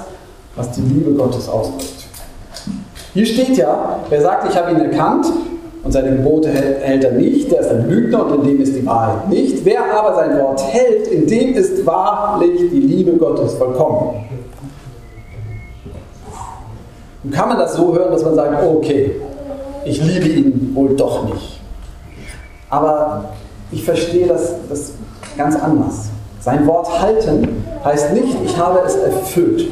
was 0.56 0.72
die 0.72 0.82
Liebe 0.82 1.12
Gottes 1.12 1.50
ausdrückt. 1.50 2.06
Hier 3.14 3.26
steht 3.26 3.58
ja, 3.58 4.00
wer 4.10 4.22
sagt, 4.22 4.50
ich 4.50 4.58
habe 4.58 4.72
ihn 4.72 4.80
erkannt, 4.80 5.26
und 5.84 5.92
seine 5.92 6.16
Gebote 6.16 6.50
hält 6.50 7.04
er 7.04 7.14
nicht, 7.14 7.52
der 7.52 7.62
ist 7.62 7.72
ein 7.72 7.90
Lügner 7.90 8.28
und 8.28 8.44
in 8.44 8.50
dem 8.50 8.62
ist 8.62 8.76
die 8.76 8.86
Wahrheit 8.86 9.28
nicht. 9.30 9.66
Wer 9.66 9.82
aber 9.92 10.16
sein 10.16 10.38
Wort 10.40 10.64
hält, 10.72 11.08
in 11.08 11.26
dem 11.26 11.56
ist 11.56 11.84
wahrlich 11.88 12.70
die 12.72 12.80
Liebe 12.80 13.14
Gottes 13.14 13.56
vollkommen. 13.56 14.26
Und 17.24 17.32
kann 17.32 17.50
man 17.50 17.58
das 17.58 17.74
so 17.76 17.96
hören, 17.96 18.12
dass 18.12 18.24
man 18.24 18.36
sagt, 18.36 18.64
okay, 18.64 19.16
ich 19.84 20.04
liebe 20.04 20.28
ihn 20.28 20.72
wohl 20.76 20.96
doch 20.96 21.26
nicht. 21.26 21.61
Aber 22.72 23.26
ich 23.72 23.86
verstehe 23.86 24.28
das, 24.28 24.54
das 24.68 24.94
ganz 25.38 25.56
anders. 25.56 26.10
Sein 26.40 26.66
Wort 26.66 27.00
halten 27.00 27.64
heißt 27.86 28.14
nicht, 28.14 28.36
ich 28.44 28.58
habe 28.58 28.80
es 28.86 28.96
erfüllt, 28.96 29.68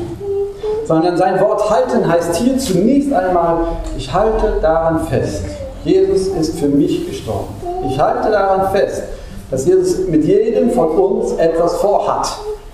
sondern 0.86 1.18
sein 1.18 1.40
Wort 1.40 1.68
halten 1.70 2.08
heißt 2.08 2.36
hier 2.36 2.58
zunächst 2.60 3.12
einmal, 3.12 3.60
ich 3.98 4.14
halte 4.14 4.60
daran 4.62 5.08
fest. 5.08 5.44
Jesus 5.84 6.28
ist 6.28 6.60
für 6.60 6.68
mich 6.68 7.08
gestorben. 7.08 7.48
Ich 7.90 8.00
halte 8.00 8.30
daran 8.30 8.72
fest, 8.72 9.04
dass 9.50 9.66
Jesus 9.66 10.08
mit 10.08 10.26
jedem 10.26 10.72
von 10.72 10.90
uns 10.90 11.34
etwas 11.34 11.76
vorhat. 11.76 12.28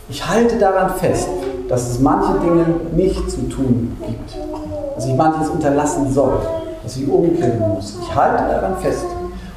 Ich 0.10 0.28
halte 0.28 0.58
daran 0.58 0.96
fest, 0.96 1.28
dass 1.70 1.90
es 1.90 2.00
manche 2.00 2.34
Dinge 2.40 2.66
nicht 2.96 3.30
zu 3.30 3.48
tun 3.50 3.96
gibt. 4.06 4.36
Dass 4.96 5.06
ich 5.06 5.16
manches 5.16 5.50
unterlassen 5.50 6.12
soll, 6.12 6.40
dass 6.84 6.98
ich 6.98 7.08
umkehren 7.08 7.60
muss. 7.76 7.98
Ich 8.02 8.16
halte 8.16 8.44
daran 8.50 8.78
fest. 8.78 9.06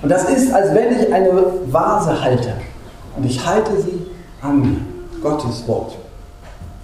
Und 0.03 0.09
das 0.09 0.29
ist, 0.29 0.53
als 0.53 0.75
wenn 0.75 0.99
ich 0.99 1.13
eine 1.13 1.31
Vase 1.67 2.23
halte. 2.23 2.53
Und 3.17 3.25
ich 3.25 3.45
halte 3.45 3.81
sie 3.81 4.07
an 4.41 4.87
Gottes 5.23 5.67
Wort. 5.67 5.97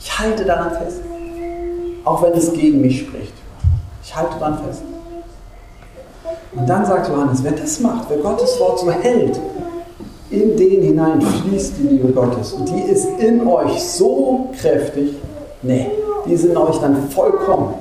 Ich 0.01 0.19
halte 0.19 0.45
daran 0.45 0.73
fest. 0.73 1.01
Auch 2.05 2.23
wenn 2.23 2.33
es 2.33 2.53
gegen 2.53 2.81
mich 2.81 3.01
spricht. 3.01 3.33
Ich 4.03 4.15
halte 4.15 4.39
daran 4.39 4.59
fest. 4.67 4.83
Und 6.57 6.69
dann 6.69 6.85
sagt 6.85 7.09
Johannes, 7.09 7.43
wer 7.43 7.53
das 7.53 7.81
macht, 7.81 8.09
wer 8.09 8.19
Gottes 8.19 8.59
Wort 8.61 8.79
so 8.79 8.91
hält, 8.91 9.41
in 10.31 10.57
den 10.57 10.83
hinein 10.83 11.21
fließt 11.21 11.75
die 11.79 11.89
Liebe 11.89 12.13
Gottes. 12.13 12.53
Und 12.53 12.69
die 12.69 12.83
ist 12.83 13.07
in 13.19 13.47
euch 13.47 13.83
so 13.83 14.51
kräftig, 14.61 15.15
nee, 15.63 15.91
die 16.27 16.33
ist 16.33 16.45
in 16.45 16.57
euch 16.57 16.79
dann 16.79 17.09
vollkommen. 17.11 17.75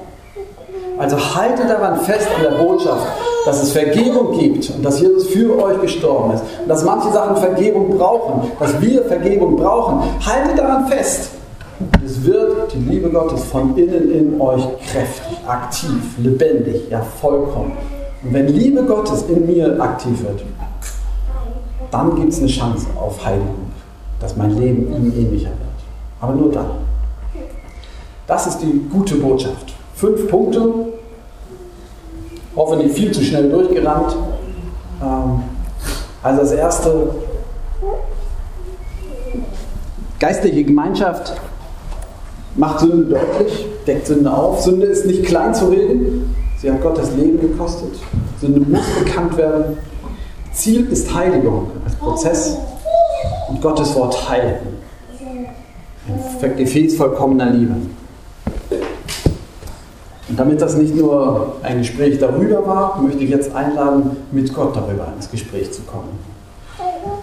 Also 0.98 1.17
haltet 1.36 1.69
daran 1.69 2.00
fest 2.02 2.28
an 2.36 2.43
der 2.43 2.63
Botschaft, 2.63 3.08
dass 3.45 3.62
es 3.62 3.71
Vergebung 3.71 4.38
gibt 4.38 4.69
und 4.69 4.84
dass 4.84 4.99
Jesus 4.99 5.27
für 5.27 5.62
euch 5.62 5.82
gestorben 5.82 6.34
ist 6.34 6.43
und 6.62 6.69
dass 6.69 6.84
manche 6.84 7.12
Sachen 7.12 7.36
Vergebung 7.38 7.97
brauchen, 7.97 8.51
dass 8.60 8.79
wir 8.82 9.03
Vergebung 9.03 9.58
brauchen. 9.58 10.01
Haltet 10.25 10.58
daran 10.58 10.88
fest. 10.88 11.32
Es 12.06 12.23
wird 12.23 12.73
die 12.73 12.77
Liebe 12.77 13.10
Gottes 13.10 13.43
von 13.45 13.75
innen 13.77 14.12
in 14.12 14.39
euch 14.39 14.63
kräftig, 14.89 15.38
aktiv, 15.47 16.17
lebendig, 16.17 16.89
ja 16.89 17.01
vollkommen. 17.01 17.73
Und 18.23 18.34
wenn 18.34 18.47
Liebe 18.47 18.84
Gottes 18.84 19.23
in 19.23 19.45
mir 19.45 19.82
aktiv 19.82 20.23
wird, 20.23 20.43
dann 21.91 22.15
gibt 22.15 22.32
es 22.32 22.39
eine 22.39 22.47
Chance 22.47 22.88
auf 22.99 23.23
Heiligung, 23.25 23.71
dass 24.19 24.38
mein 24.38 24.58
Leben 24.58 24.93
ihm 24.93 25.13
ähnlicher 25.15 25.49
wird. 25.49 25.60
Aber 26.21 26.34
nur 26.34 26.51
dann. 26.51 26.71
Das 28.25 28.47
ist 28.47 28.60
die 28.60 28.82
gute 28.89 29.15
Botschaft. 29.15 29.73
Fünf 29.95 30.29
Punkte, 30.29 30.92
hoffentlich 32.55 32.93
viel 32.93 33.11
zu 33.11 33.21
schnell 33.23 33.49
durchgerannt. 33.49 34.15
Ähm, 35.01 35.43
also 36.21 36.41
das 36.41 36.51
erste, 36.51 37.15
geistliche 40.19 40.63
Gemeinschaft 40.63 41.33
macht 42.55 42.79
Sünde 42.79 43.15
deutlich, 43.15 43.65
deckt 43.85 44.07
Sünde 44.07 44.31
auf. 44.31 44.61
Sünde 44.61 44.85
ist 44.85 45.05
nicht 45.05 45.25
klein 45.25 45.53
zu 45.53 45.65
reden, 45.65 46.33
Sie 46.63 46.71
hat 46.71 46.81
Gott 46.81 46.97
das 46.97 47.13
Leben 47.17 47.41
gekostet. 47.41 47.91
Sünde 48.39 48.61
muss 48.61 48.85
bekannt 48.97 49.35
werden. 49.35 49.77
Ziel 50.53 50.87
ist 50.89 51.13
Heiligung 51.13 51.71
als 51.83 51.93
Prozess 51.95 52.57
und 53.49 53.61
Gottes 53.61 53.93
Wort 53.95 54.29
heilen. 54.29 54.55
Ein 56.41 56.55
Gefäß 56.55 56.95
vollkommener 56.95 57.47
Liebe. 57.47 57.75
Und 60.34 60.39
damit 60.39 60.60
das 60.63 60.76
nicht 60.76 60.96
nur 60.96 61.58
ein 61.62 61.78
Gespräch 61.78 62.17
darüber 62.17 62.65
war, 62.65 63.00
möchte 63.00 63.24
ich 63.24 63.30
jetzt 63.30 63.56
einladen, 63.56 64.17
mit 64.32 64.52
Gott 64.52 64.76
darüber 64.76 65.10
ins 65.15 65.30
Gespräch 65.30 65.72
zu 65.72 65.84
kommen. 65.84 66.10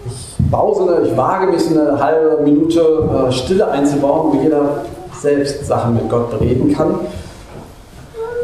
Ich 0.06 0.36
baue 0.48 0.76
so 0.76 0.88
eine, 0.88 1.08
ich 1.08 1.16
wage 1.16 1.50
mich 1.50 1.60
so 1.60 1.76
eine 1.76 1.98
halbe 1.98 2.40
Minute 2.44 2.80
äh, 2.80 3.32
Stille 3.32 3.68
einzubauen, 3.68 4.32
wo 4.32 4.40
jeder 4.40 4.84
selbst 5.20 5.66
Sachen 5.66 5.94
mit 5.94 6.08
Gott 6.08 6.30
bereden 6.30 6.72
kann. 6.72 7.00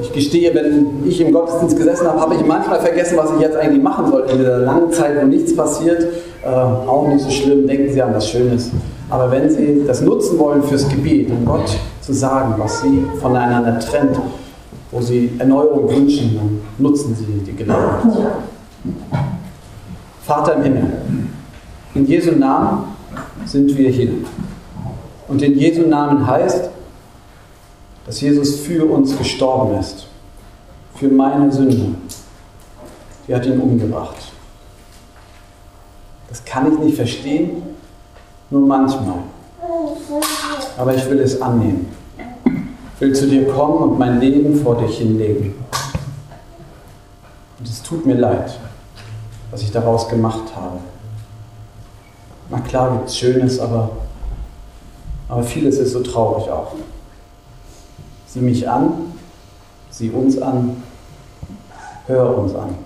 Ich 0.03 0.13
gestehe, 0.13 0.53
wenn 0.53 1.05
ich 1.07 1.21
im 1.21 1.33
Gottesdienst 1.33 1.77
gesessen 1.77 2.09
habe, 2.09 2.21
habe 2.21 2.35
ich 2.35 2.45
manchmal 2.45 2.81
vergessen, 2.81 3.17
was 3.17 3.31
ich 3.37 3.43
jetzt 3.43 3.57
eigentlich 3.57 3.85
machen 3.85 4.11
sollte 4.11 4.33
in 4.33 4.39
dieser 4.39 4.59
langen 4.59 4.91
Zeit, 4.91 5.13
wo 5.23 5.27
nichts 5.27 5.55
passiert. 5.55 6.09
Äh, 6.45 6.49
auch 6.49 7.07
nicht 7.07 7.21
so 7.21 7.31
schlimm, 7.31 7.69
denken 7.69 7.93
Sie 7.93 8.03
an 8.03 8.13
was 8.13 8.29
Schönes. 8.29 8.73
Aber 9.11 9.31
wenn 9.31 9.49
Sie 9.49 9.85
das 9.87 10.01
nutzen 10.01 10.37
wollen 10.41 10.65
fürs 10.65 10.89
Gebet, 10.89 11.31
um 11.31 11.45
Gott 11.45 11.79
zu 12.01 12.13
sagen, 12.13 12.57
was 12.59 12.83
Sie 12.83 13.05
voneinander 13.21 13.79
trennt, 13.79 14.19
wo 14.97 15.03
Sie 15.03 15.33
Erneuerung 15.39 15.91
wünschen, 15.91 16.37
dann 16.37 16.61
nutzen 16.79 17.15
Sie 17.15 17.25
die 17.25 17.53
Gelegenheit. 17.55 18.03
Vater 20.23 20.57
im 20.57 20.63
Himmel, 20.63 20.93
in 21.95 22.07
Jesu 22.07 22.33
Namen 22.33 22.85
sind 23.45 23.77
wir 23.77 23.91
hier. 23.91 24.13
Und 25.29 25.43
in 25.43 25.59
Jesu 25.59 25.83
Namen 25.83 26.27
heißt, 26.27 26.71
dass 28.07 28.21
Jesus 28.21 28.61
für 28.61 28.87
uns 28.87 29.17
gestorben 29.19 29.79
ist, 29.79 30.07
für 30.95 31.09
meine 31.09 31.53
Sünde. 31.53 31.95
Die 33.29 33.35
hat 33.35 33.45
ihn 33.45 33.61
umgebracht. 33.61 34.17
Das 36.29 36.45
kann 36.45 36.73
ich 36.73 36.79
nicht 36.79 36.97
verstehen, 36.97 37.63
nur 38.51 38.67
manchmal. 38.67 39.19
Aber 40.79 40.95
ich 40.95 41.09
will 41.11 41.21
es 41.21 41.43
annehmen. 41.43 41.87
Will 42.99 43.15
zu 43.15 43.29
dir 43.29 43.47
kommen 43.49 43.91
und 43.91 43.99
mein 43.99 44.21
Leben 44.21 44.63
vor 44.63 44.77
dich 44.79 44.99
hinlegen. 44.99 45.55
Und 47.59 47.69
es 47.69 47.83
tut 47.83 48.07
mir 48.07 48.15
leid, 48.15 48.59
was 49.51 49.63
ich 49.63 49.71
daraus 49.71 50.09
gemacht 50.09 50.55
habe. 50.55 50.79
Na 52.49 52.61
klar 52.61 52.93
gibt 52.93 53.09
es 53.09 53.19
Schönes, 53.19 53.61
aber, 53.61 53.91
aber 55.29 55.43
vieles 55.43 55.79
ist 55.79 55.93
so 55.93 56.03
traurig 56.03 56.49
auch. 56.49 56.73
Sieh 58.27 58.41
mich 58.41 58.69
an, 58.69 59.13
sieh 59.91 60.11
uns 60.11 60.41
an, 60.41 60.83
hör 62.07 62.39
uns 62.39 62.55
an. 62.55 62.86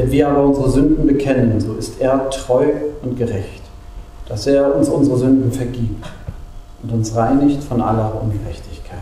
Wenn 0.00 0.12
wir 0.12 0.28
aber 0.28 0.44
unsere 0.44 0.70
Sünden 0.70 1.06
bekennen, 1.06 1.60
so 1.60 1.74
ist 1.74 2.00
er 2.00 2.30
treu 2.30 2.68
und 3.02 3.18
gerecht, 3.18 3.60
dass 4.26 4.46
er 4.46 4.74
uns 4.74 4.88
unsere 4.88 5.18
Sünden 5.18 5.52
vergibt 5.52 6.06
und 6.82 6.92
uns 6.92 7.14
reinigt 7.14 7.62
von 7.62 7.82
aller 7.82 8.18
Ungerechtigkeit. 8.22 8.98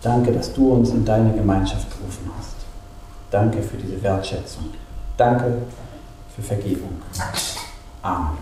Danke, 0.00 0.30
dass 0.30 0.52
du 0.52 0.72
uns 0.72 0.90
in 0.90 1.04
deine 1.04 1.32
Gemeinschaft 1.32 1.90
berufen 1.90 2.30
hast. 2.38 2.54
Danke 3.32 3.60
für 3.60 3.76
diese 3.76 4.00
Wertschätzung. 4.00 4.66
Danke 5.16 5.52
für 6.36 6.42
Vergebung. 6.42 6.92
Amen. 8.02 8.38